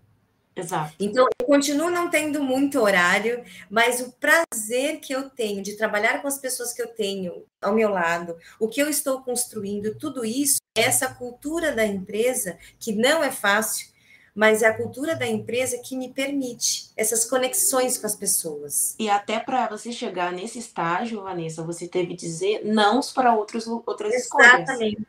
[0.55, 0.93] Exato.
[0.99, 6.21] Então, eu continuo não tendo muito horário, mas o prazer que eu tenho de trabalhar
[6.21, 10.23] com as pessoas que eu tenho ao meu lado, o que eu estou construindo, tudo
[10.23, 13.87] isso, essa cultura da empresa, que não é fácil,
[14.35, 18.93] mas é a cultura da empresa que me permite essas conexões com as pessoas.
[18.99, 23.65] E até para você chegar nesse estágio, Vanessa, você teve que dizer não para outros,
[23.65, 24.19] outras Exatamente.
[24.19, 24.69] escolhas.
[24.69, 25.07] Exatamente.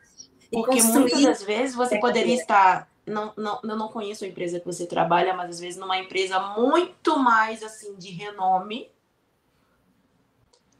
[0.49, 2.89] Porque muitas das vezes você poderia estar.
[3.07, 6.39] Não, não, eu não conheço a empresa que você trabalha, mas às vezes numa empresa
[6.39, 8.91] muito mais assim de renome.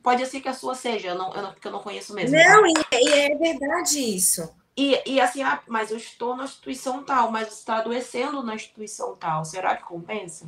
[0.04, 2.36] Pode ser que a sua seja, eu não, eu não, porque eu não conheço mesmo.
[2.38, 2.82] Não, tá?
[2.94, 4.54] e, é verdade isso.
[4.76, 9.16] E, e assim, ah, mas eu estou na instituição tal, mas está adoecendo na instituição
[9.16, 9.44] tal.
[9.44, 10.48] Será que compensa?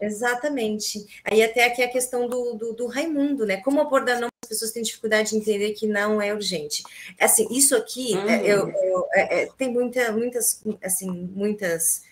[0.00, 1.06] Exatamente.
[1.24, 3.58] Aí até aqui a questão do, do, do Raimundo, né?
[3.58, 6.82] Como abordar não as pessoas têm dificuldade de entender que não é urgente.
[7.20, 8.28] Assim, isso aqui uhum.
[8.28, 12.02] eu, eu, é, é, tem muita, muitas, assim, muitas.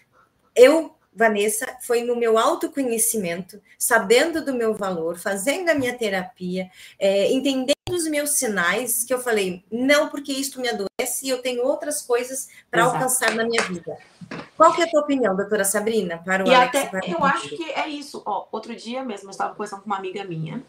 [0.55, 7.33] Eu, Vanessa, foi no meu autoconhecimento, sabendo do meu valor, fazendo a minha terapia, é,
[7.33, 11.65] entendendo os meus sinais, que eu falei, não, porque isto me adoece e eu tenho
[11.65, 13.97] outras coisas para alcançar na minha vida.
[14.57, 16.77] Qual que é a tua opinião, doutora Sabrina, para o e Alex?
[16.77, 18.23] Até, eu acho que é isso.
[18.27, 20.63] Ó, outro dia mesmo eu estava conversando com uma amiga minha,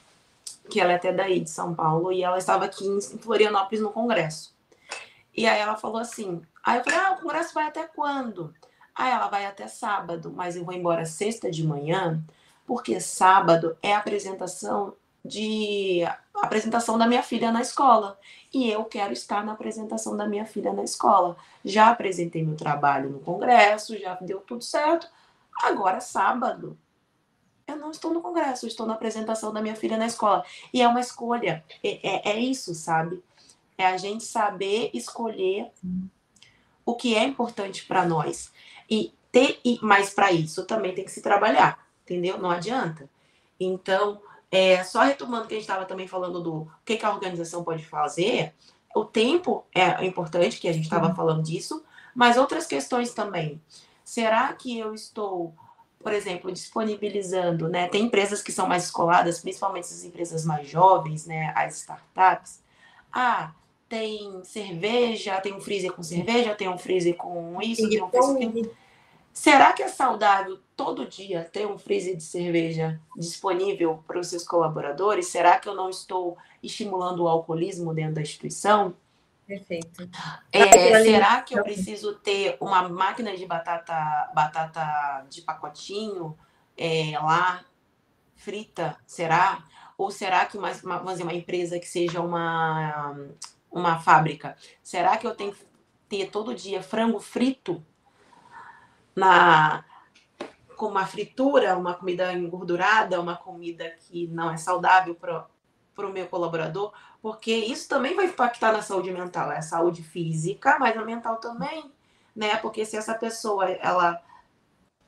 [0.69, 3.91] que ela é até daí de São Paulo, e ela estava aqui em Florianópolis no
[3.91, 4.53] congresso.
[5.35, 8.53] E aí ela falou assim, aí eu falei, ah, o congresso vai até quando?
[8.95, 12.21] Aí ela vai até sábado, mas eu vou embora sexta de manhã,
[12.67, 14.93] porque sábado é a apresentação
[15.23, 16.01] de
[16.33, 18.17] apresentação da minha filha na escola.
[18.53, 21.37] E eu quero estar na apresentação da minha filha na escola.
[21.63, 25.07] Já apresentei meu trabalho no congresso, já deu tudo certo.
[25.63, 26.77] Agora, sábado,
[27.67, 30.43] eu não estou no congresso, estou na apresentação da minha filha na escola.
[30.73, 31.63] E é uma escolha.
[31.83, 33.23] É, é, é isso, sabe?
[33.77, 35.71] É a gente saber escolher
[36.85, 38.51] o que é importante para nós.
[38.89, 42.37] E ter, mas para isso também tem que se trabalhar, entendeu?
[42.39, 43.07] Não adianta.
[43.59, 44.19] Então,
[44.51, 47.85] é, só retomando que a gente estava também falando do que, que a organização pode
[47.85, 48.53] fazer,
[48.95, 51.83] o tempo é importante, que a gente estava falando disso,
[52.15, 53.61] mas outras questões também.
[54.03, 55.53] Será que eu estou,
[55.99, 57.87] por exemplo, disponibilizando, né?
[57.87, 61.53] Tem empresas que são mais escoladas, principalmente as empresas mais jovens, né?
[61.55, 62.61] As startups.
[63.13, 63.51] Ah,
[63.87, 68.65] tem cerveja, tem um freezer com cerveja, tem um freezer com isso, tem um freezer
[68.65, 68.71] com...
[69.33, 74.43] Será que é saudável todo dia ter um freezer de cerveja disponível para os seus
[74.43, 75.27] colaboradores?
[75.27, 78.95] Será que eu não estou estimulando o alcoolismo dentro da instituição?
[79.47, 80.09] Perfeito.
[80.51, 86.37] É, será que eu preciso ter uma máquina de batata, batata de pacotinho
[86.77, 87.65] é, lá
[88.35, 88.95] frita?
[89.07, 89.63] Será?
[89.97, 93.17] Ou será que uma, uma, vamos dizer, uma empresa que seja uma,
[93.71, 95.65] uma fábrica, será que eu tenho que
[96.07, 97.83] ter todo dia frango frito
[99.19, 99.83] na
[100.75, 105.45] com uma fritura, uma comida engordurada, uma comida que não é saudável para
[105.97, 106.93] o meu colaborador?
[107.21, 111.35] Porque isso também vai impactar na saúde mental, é a saúde física, mas a mental
[111.35, 111.91] também,
[112.33, 112.55] né?
[112.55, 114.23] Porque se essa pessoa ela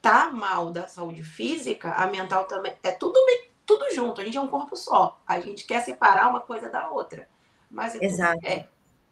[0.02, 3.18] tá mal da saúde física, a mental também é tudo
[3.66, 4.20] tudo junto.
[4.20, 5.22] A gente é um corpo só.
[5.26, 7.30] A gente quer separar uma coisa da outra,
[7.70, 8.40] mas é, Exato.
[8.44, 8.68] é,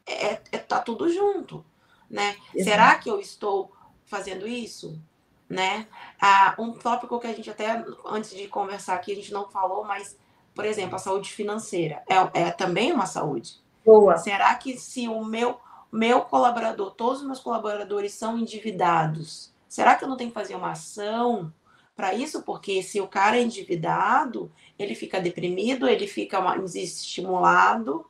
[0.05, 1.65] é, é tá tudo junto,
[2.09, 2.35] né?
[2.53, 2.63] Exato.
[2.63, 3.71] Será que eu estou
[4.09, 4.99] fazendo isso?
[5.47, 5.87] Né?
[6.21, 9.83] Ah, um tópico que a gente até antes de conversar aqui a gente não falou,
[9.83, 10.17] mas
[10.53, 13.55] por exemplo, a saúde financeira é, é também uma saúde.
[13.85, 14.17] Boa.
[14.17, 15.57] Será que se o meu
[15.91, 20.53] meu colaborador, todos os meus colaboradores são endividados, será que eu não tenho que fazer
[20.53, 21.51] uma ação
[21.95, 22.43] para isso?
[22.43, 28.05] Porque se o cara é endividado, ele fica deprimido, ele fica mais estimulado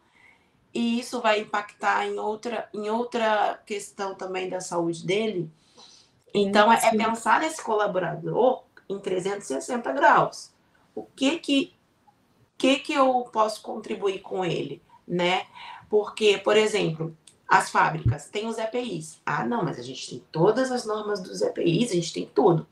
[0.74, 5.50] e isso vai impactar em outra em outra questão também da saúde dele.
[6.34, 10.52] Então é, é pensar nesse colaborador em 360 graus.
[10.96, 11.80] O que que
[12.60, 15.48] que, que eu posso contribuir com ele, né?
[15.90, 17.18] Porque, por exemplo,
[17.48, 19.22] as fábricas têm os EPIs.
[19.26, 22.68] Ah, não, mas a gente tem todas as normas dos EPIs, a gente tem tudo.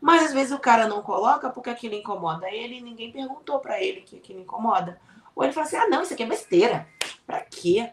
[0.00, 3.80] Mas às vezes o cara não coloca porque aquilo incomoda ele e ninguém perguntou para
[3.80, 5.00] ele que aquilo incomoda.
[5.34, 6.88] Ou ele fala assim: ah, não, isso aqui é besteira.
[7.24, 7.92] Pra quê?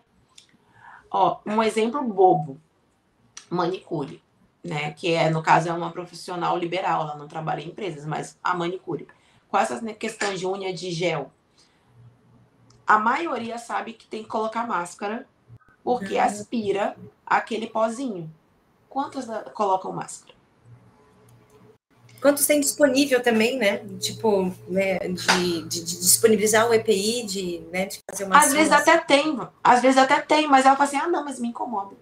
[1.11, 2.59] Ó, um exemplo bobo:
[3.49, 4.23] manicure,
[4.67, 4.91] né?
[4.91, 8.53] Que é, no caso, é uma profissional liberal, ela não trabalha em empresas, mas a
[8.53, 9.07] manicure
[9.47, 11.31] com essas questões de unha de gel,
[12.85, 15.25] a maioria sabe que tem que colocar máscara
[15.83, 16.21] porque uhum.
[16.21, 16.95] aspira
[17.25, 18.31] aquele pozinho.
[18.89, 20.35] Quantas colocam máscara?
[22.21, 23.77] Quantos tem disponível também, né?
[23.99, 28.39] Tipo, né, de, de, de disponibilizar o EPI, de, né, de fazer uma.
[28.39, 31.39] Às vezes até tem, às vezes até tem, mas ela fala assim: ah, não, mas
[31.39, 31.95] me incomoda.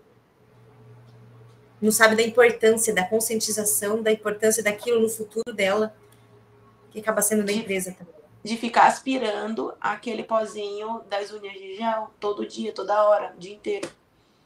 [1.82, 5.96] Não sabe da importância, da conscientização, da importância daquilo no futuro dela
[6.92, 8.14] que acaba sendo da empresa também.
[8.44, 13.54] De ficar aspirando aquele pozinho das unhas de gel todo dia, toda hora, o dia
[13.54, 13.90] inteiro.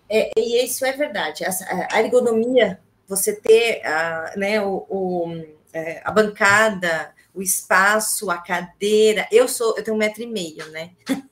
[0.09, 1.43] É, e isso é verdade.
[1.45, 1.51] A,
[1.91, 9.27] a ergonomia, você ter a, né, o, o é, a bancada, o espaço, a cadeira.
[9.32, 10.91] Eu sou, eu tenho um metro e meio, né?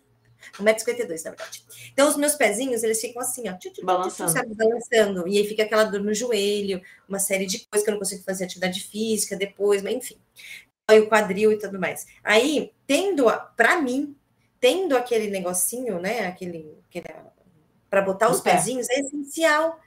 [0.60, 1.64] 1,52m, na verdade.
[1.92, 4.32] Então, os meus pezinhos, eles ficam assim, ó, balançando.
[4.32, 5.28] Sabe, balançando.
[5.28, 8.24] E aí fica aquela dor no joelho, uma série de coisas que eu não consigo
[8.24, 10.18] fazer atividade física depois, mas enfim
[10.96, 12.08] o quadril e tudo mais.
[12.24, 13.26] Aí, tendo,
[13.58, 14.16] para mim,
[14.60, 17.08] tendo aquele negocinho, né, aquele, aquele
[17.90, 19.80] para botar os pezinhos, é essencial.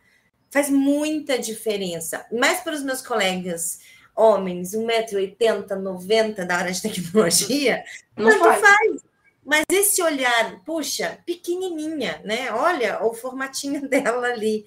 [0.51, 2.27] Faz muita diferença.
[2.33, 3.79] Mas para os meus colegas
[4.16, 7.85] homens, 1,80m, 90 da área de tecnologia,
[8.16, 8.61] não tanto faz.
[8.61, 9.09] faz.
[9.51, 12.53] Mas esse olhar, puxa, pequenininha, né?
[12.53, 14.64] Olha o formatinho dela ali.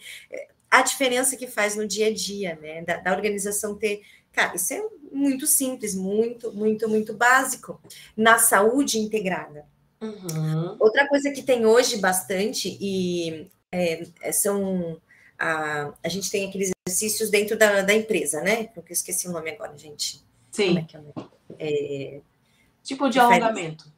[0.69, 2.81] A diferença que faz no dia a dia, né?
[2.81, 4.01] Da, da organização ter
[4.33, 7.79] Cara, isso é muito simples, muito, muito, muito básico
[8.17, 9.65] na saúde integrada.
[10.01, 10.75] Uhum.
[10.79, 14.99] Outra coisa que tem hoje bastante e é, é, são
[15.37, 18.65] a, a gente tem aqueles exercícios dentro da, da empresa, né?
[18.73, 20.25] Porque eu esqueci o nome agora, gente.
[20.51, 20.79] Sim.
[20.79, 20.97] É
[21.59, 22.21] é, é,
[22.83, 23.92] tipo de alongamento.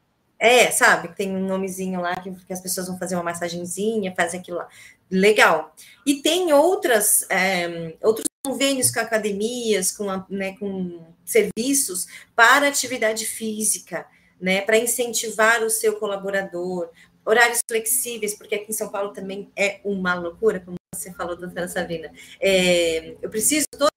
[0.45, 1.07] É, sabe?
[1.15, 4.67] Tem um nomezinho lá que, que, as pessoas vão fazer uma massagenzinha, fazem aquilo lá.
[5.09, 5.73] Legal.
[6.05, 14.05] E tem outras, é, outros convênios com academias, com, né, com serviços para atividade física,
[14.39, 16.91] né, para incentivar o seu colaborador,
[17.25, 21.67] horários flexíveis, porque aqui em São Paulo também é uma loucura, como você falou, doutora
[21.67, 22.13] Sabrina.
[22.39, 23.89] É, eu preciso toda,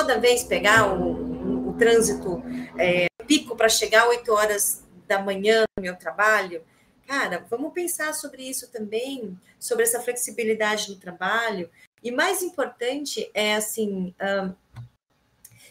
[0.00, 2.42] toda vez pegar o, o, o trânsito
[2.78, 4.81] é, pico para chegar 8 horas
[5.12, 6.62] da manhã no meu trabalho.
[7.06, 11.68] Cara, vamos pensar sobre isso também, sobre essa flexibilidade no trabalho,
[12.02, 14.54] e mais importante é assim um,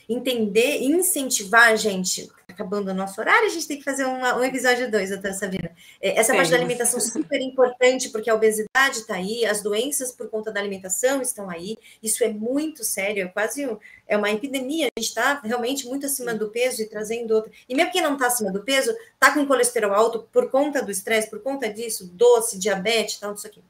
[0.08, 2.30] entender e incentivar a gente.
[2.52, 5.72] Acabando o nosso horário, a gente tem que fazer uma, um episódio 2, doutora Sabina.
[6.02, 6.38] É, essa Sim.
[6.38, 10.52] parte da alimentação é super importante, porque a obesidade está aí, as doenças por conta
[10.52, 11.78] da alimentação estão aí.
[12.02, 13.66] Isso é muito sério, é quase
[14.08, 14.88] é uma epidemia.
[14.96, 17.52] A gente está realmente muito acima do peso e trazendo outra.
[17.68, 20.92] E mesmo quem não está acima do peso, está com colesterol alto por conta do
[20.92, 23.64] estresse, por conta disso, doce, diabetes, tal, isso aqui.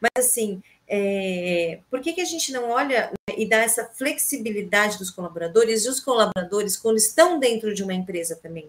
[0.00, 4.98] Mas assim, é, por que, que a gente não olha né, e dá essa flexibilidade
[4.98, 8.68] dos colaboradores e os colaboradores, quando estão dentro de uma empresa também,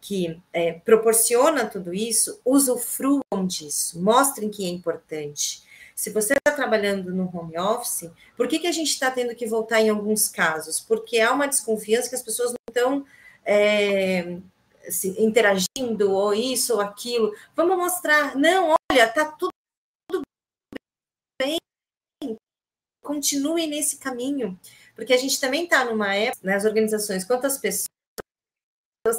[0.00, 5.62] que é, proporciona tudo isso, usufruam disso, mostrem que é importante.
[5.94, 9.46] Se você está trabalhando no home office, por que, que a gente está tendo que
[9.46, 10.80] voltar em alguns casos?
[10.80, 13.06] Porque há uma desconfiança que as pessoas não estão
[13.44, 14.38] é,
[14.88, 17.32] se, interagindo, ou isso ou aquilo.
[17.54, 18.36] Vamos mostrar.
[18.36, 19.63] Não, olha, tá tudo, tudo
[21.40, 21.58] bem.
[23.02, 24.58] Continue nesse caminho.
[24.94, 27.88] Porque a gente também está numa época, nas organizações, quantas pessoas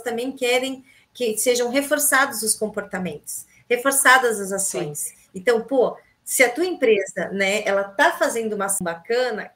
[0.04, 5.00] também querem que sejam reforçados os comportamentos, reforçadas as ações.
[5.00, 5.16] Sim.
[5.34, 9.52] Então, pô, se a tua empresa, né, ela tá fazendo uma ação bacana,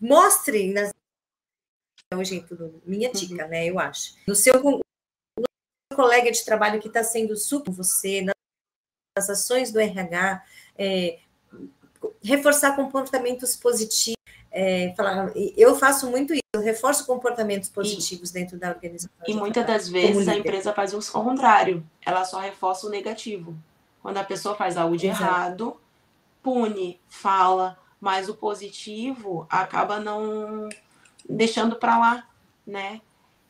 [0.00, 0.92] mostre nas
[2.12, 3.14] é um jeito do, minha uhum.
[3.14, 3.50] dica, uhum.
[3.50, 4.14] né, eu acho.
[4.26, 4.80] No seu, no
[5.38, 8.22] seu colega de trabalho que está sendo super você,
[9.16, 10.44] nas ações do RH,
[10.76, 11.18] é,
[12.22, 14.14] reforçar comportamentos positivos,
[14.50, 19.10] é, falar, eu faço muito isso, eu reforço comportamentos positivos e, dentro da organização.
[19.26, 23.56] E muitas das vezes a empresa faz o contrário, ela só reforça o negativo.
[24.00, 25.22] Quando a pessoa faz algo de Exato.
[25.24, 25.76] errado,
[26.42, 30.68] pune, fala, mas o positivo acaba não
[31.28, 32.28] deixando para lá,
[32.66, 33.00] né?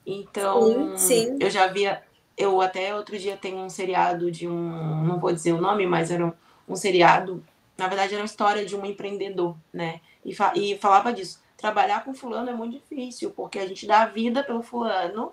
[0.07, 1.39] Então, sim, sim.
[1.41, 2.03] eu já via,
[2.37, 6.11] eu até outro dia tenho um seriado de um, não vou dizer o nome, mas
[6.11, 6.33] era um,
[6.69, 7.45] um seriado,
[7.77, 10.01] na verdade era uma história de um empreendedor, né?
[10.25, 11.43] E, fa e falava disso.
[11.57, 15.33] Trabalhar com fulano é muito difícil, porque a gente dá a vida pelo fulano,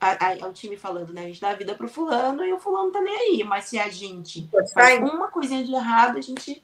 [0.00, 1.22] a, a, o time falando, né?
[1.22, 3.44] A gente dá a vida pro fulano e o fulano tá nem aí.
[3.44, 6.62] Mas se a gente faz uma coisinha de errado, a gente.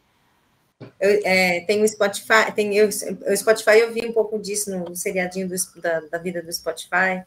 [1.00, 4.94] Eu, é, tem o Spotify, tem eu, o Spotify, eu vi um pouco disso no
[4.94, 7.24] seriadinho do, da, da vida do Spotify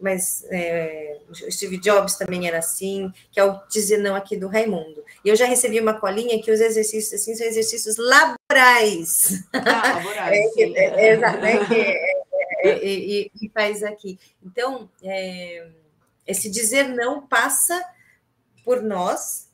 [0.00, 4.48] mas é, o Steve Jobs também era assim, que é o dizer não aqui do
[4.48, 5.04] Raimundo.
[5.24, 9.44] E eu já recebi uma colinha que os exercícios assim são exercícios laborais.
[9.52, 10.62] Ah, laborais, é.
[10.62, 11.58] É, é, né,
[12.62, 14.18] é, e, e, faz aqui.
[14.42, 15.66] Então, é,
[16.26, 17.82] esse dizer não passa
[18.64, 19.49] por nós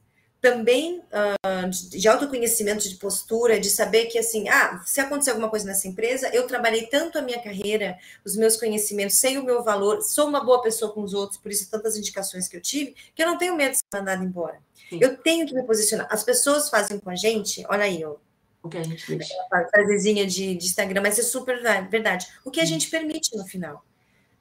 [0.47, 5.67] também uh, de autoconhecimento, de postura, de saber que, assim, ah, se acontecer alguma coisa
[5.67, 10.03] nessa empresa, eu trabalhei tanto a minha carreira, os meus conhecimentos, sei o meu valor,
[10.03, 13.21] sou uma boa pessoa com os outros, por isso tantas indicações que eu tive, que
[13.21, 14.61] eu não tenho medo de ser mandada embora.
[14.89, 15.01] Sim.
[15.03, 16.07] Eu tenho que me posicionar.
[16.11, 18.15] As pessoas fazem com a gente, olha aí, ó,
[18.63, 19.35] o que a gente deixa.
[19.71, 22.27] Frasezinha de, de Instagram, mas é super verdade.
[22.45, 23.85] O que a gente permite no final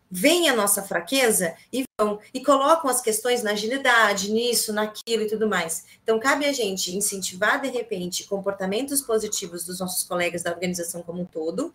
[0.10, 5.28] veem a nossa fraqueza e vão e colocam as questões na agilidade, nisso, naquilo e
[5.28, 5.86] tudo mais.
[6.04, 11.22] Então, cabe a gente incentivar, de repente, comportamentos positivos dos nossos colegas da organização como
[11.22, 11.74] um todo.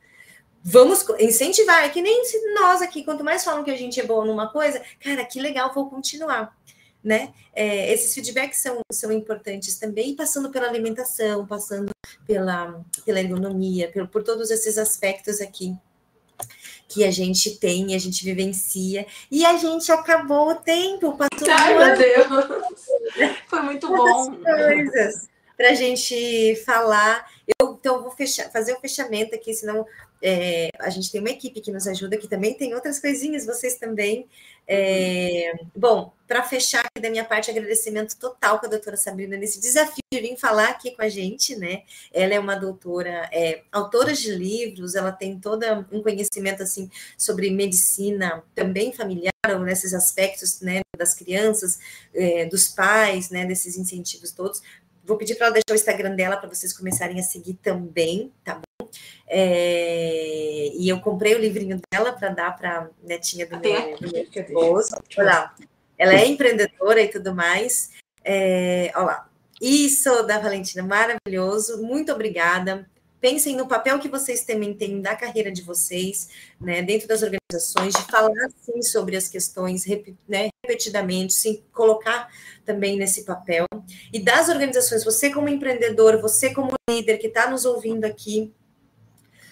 [0.63, 2.23] Vamos incentivar, é que nem
[2.55, 5.73] nós aqui, quanto mais falam que a gente é bom numa coisa, cara, que legal,
[5.73, 6.55] vou continuar.
[7.03, 7.33] Né?
[7.55, 11.91] É, esses feedbacks são, são importantes também, passando pela alimentação, passando
[12.27, 15.75] pela, pela ergonomia, por, por todos esses aspectos aqui
[16.91, 19.07] que a gente tem, a gente vivencia.
[19.31, 21.49] E a gente acabou o tempo, passou.
[21.49, 23.33] Ai, meu Deus!
[23.47, 24.35] Foi muito bom.
[24.35, 27.25] coisas para a gente falar.
[27.81, 29.87] Então, vou fechar, fazer o um fechamento aqui, senão
[30.23, 33.77] é, a gente tem uma equipe que nos ajuda, que também tem outras coisinhas, vocês
[33.77, 34.29] também.
[34.69, 39.61] É, bom, para fechar aqui da minha parte, agradecimento total com a doutora Sabrina nesse
[39.61, 41.83] desafio de vir falar aqui com a gente, né?
[42.13, 47.51] Ela é uma doutora, é, autora de livros, ela tem todo um conhecimento, assim, sobre
[47.51, 49.31] medicina, também familiar,
[49.65, 51.79] nesses aspectos, né, das crianças,
[52.15, 54.63] é, dos pais, né, desses incentivos todos.
[55.11, 58.55] Vou pedir para ela deixar o Instagram dela para vocês começarem a seguir também, tá
[58.55, 58.89] bom?
[59.27, 64.09] É, e eu comprei o livrinho dela para dar para a netinha do meu, do
[64.09, 64.95] meu esposo.
[65.19, 65.53] Olha
[65.99, 67.91] ela é empreendedora e tudo mais.
[68.25, 69.31] É, olha lá.
[69.61, 71.83] Isso, da Valentina, maravilhoso.
[71.83, 72.89] Muito obrigada.
[73.21, 76.29] Pensem no papel que vocês também têm da carreira de vocês,
[76.61, 79.85] né, dentro das organizações, de falar sim sobre as questões
[80.27, 82.29] né, repetidamente, sim, colocar
[82.65, 83.67] também nesse papel.
[84.13, 88.53] E das organizações, você como empreendedor, você como líder que está nos ouvindo aqui,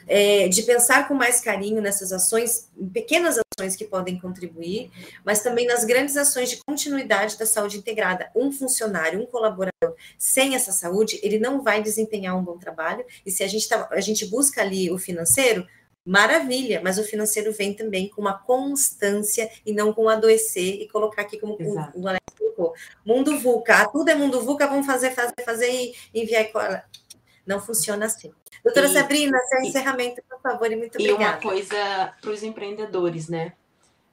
[0.07, 4.90] é, de pensar com mais carinho nessas ações, pequenas ações que podem contribuir,
[5.24, 8.30] mas também nas grandes ações de continuidade da saúde integrada.
[8.34, 13.30] Um funcionário, um colaborador sem essa saúde, ele não vai desempenhar um bom trabalho, e
[13.30, 15.66] se a gente, tá, a gente busca ali o financeiro,
[16.06, 21.22] maravilha, mas o financeiro vem também com uma constância e não com adoecer e colocar
[21.22, 21.98] aqui como Exato.
[21.98, 22.74] o Alex colocou.
[23.04, 26.50] Mundo VUCA, tudo é mundo VUCA, vamos fazer, fazer, fazer e enviar.
[27.49, 28.30] Não funciona assim.
[28.62, 31.22] Doutora e, Sabrina, seu e, encerramento, por favor, e muito obrigada.
[31.22, 33.55] E uma coisa para os empreendedores, né?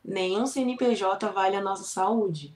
[0.03, 2.55] Nenhum CNPJ vale a nossa saúde.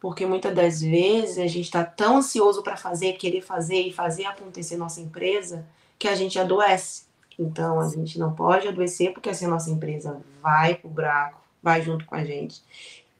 [0.00, 4.26] Porque muitas das vezes a gente está tão ansioso para fazer, querer fazer e fazer
[4.26, 5.66] acontecer nossa empresa,
[5.98, 7.06] que a gente adoece.
[7.36, 11.40] Então a gente não pode adoecer, porque assim a nossa empresa vai para o buraco,
[11.60, 12.62] vai junto com a gente.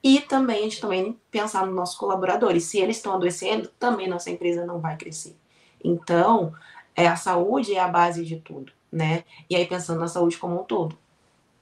[0.01, 2.63] E também a gente também pensar nos nossos colaboradores.
[2.63, 5.35] Se eles estão adoecendo, também nossa empresa não vai crescer.
[5.83, 6.53] Então,
[6.95, 9.23] é a saúde é a base de tudo, né?
[9.49, 10.97] E aí pensando na saúde como um todo,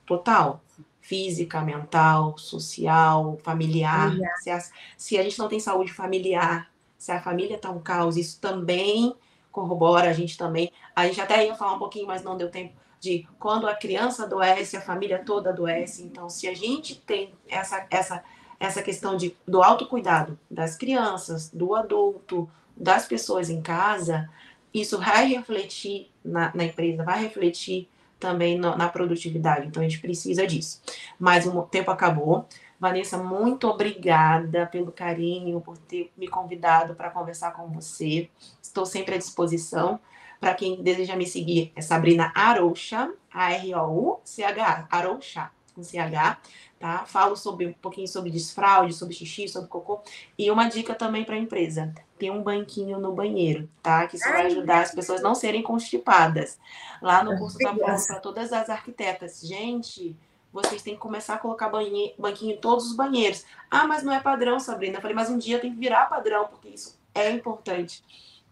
[0.06, 0.62] total.
[1.02, 4.10] física, mental, social, familiar.
[4.10, 4.38] familiar.
[4.38, 4.60] Se, a,
[4.96, 9.16] se a gente não tem saúde familiar, se a família está um caos, isso também
[9.52, 10.72] corrobora, a gente também.
[10.96, 14.24] A gente até ia falar um pouquinho, mas não deu tempo de quando a criança
[14.24, 16.04] adoece, a família toda adoece.
[16.04, 18.24] Então, se a gente tem essa, essa,
[18.60, 24.30] essa questão de, do autocuidado das crianças, do adulto, das pessoas em casa,
[24.74, 29.68] isso vai refletir na, na empresa, vai refletir também no, na produtividade.
[29.68, 30.82] Então, a gente precisa disso.
[31.20, 32.46] Mas o tempo acabou.
[32.80, 38.30] Vanessa, muito obrigada pelo carinho, por ter me convidado para conversar com você.
[38.62, 40.00] Estou sempre à disposição.
[40.40, 46.40] Para quem deseja me seguir, é Sabrina Aroucha, A-R-O-U-C-H, Aroucha, com C-H,
[46.80, 47.06] tá?
[47.06, 50.02] Falo sobre, um pouquinho sobre desfraude, sobre xixi, sobre cocô.
[50.36, 54.06] E uma dica também para a empresa, tem um banquinho no banheiro, tá?
[54.06, 56.60] Que isso Ai, vai ajudar as pessoas não serem constipadas.
[57.02, 59.42] Lá no curso da para todas as arquitetas.
[59.42, 60.16] Gente,
[60.54, 62.14] vocês têm que começar a colocar banhe...
[62.20, 63.44] banquinho em todos os banheiros.
[63.72, 64.98] Ah, mas não é padrão, Sabrina.
[64.98, 68.04] Eu falei, mas um dia tem que virar padrão, porque isso é importante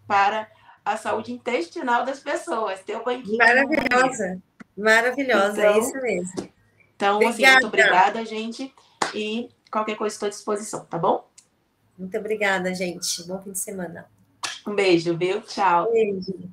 [0.08, 0.50] para
[0.84, 2.80] a saúde intestinal das pessoas.
[2.80, 3.38] Ter o banquinho.
[3.38, 4.42] Maravilhosa.
[4.76, 6.50] Maravilhosa, então, é isso mesmo.
[6.96, 7.36] Então, obrigada.
[7.36, 8.74] assim, muito obrigada, gente.
[9.14, 11.29] E qualquer coisa estou à disposição, tá bom?
[12.00, 13.22] Muito obrigada, gente.
[13.28, 14.08] Bom fim de semana.
[14.66, 15.42] Um beijo, viu?
[15.42, 15.92] Tchau.
[15.92, 16.50] Beijo.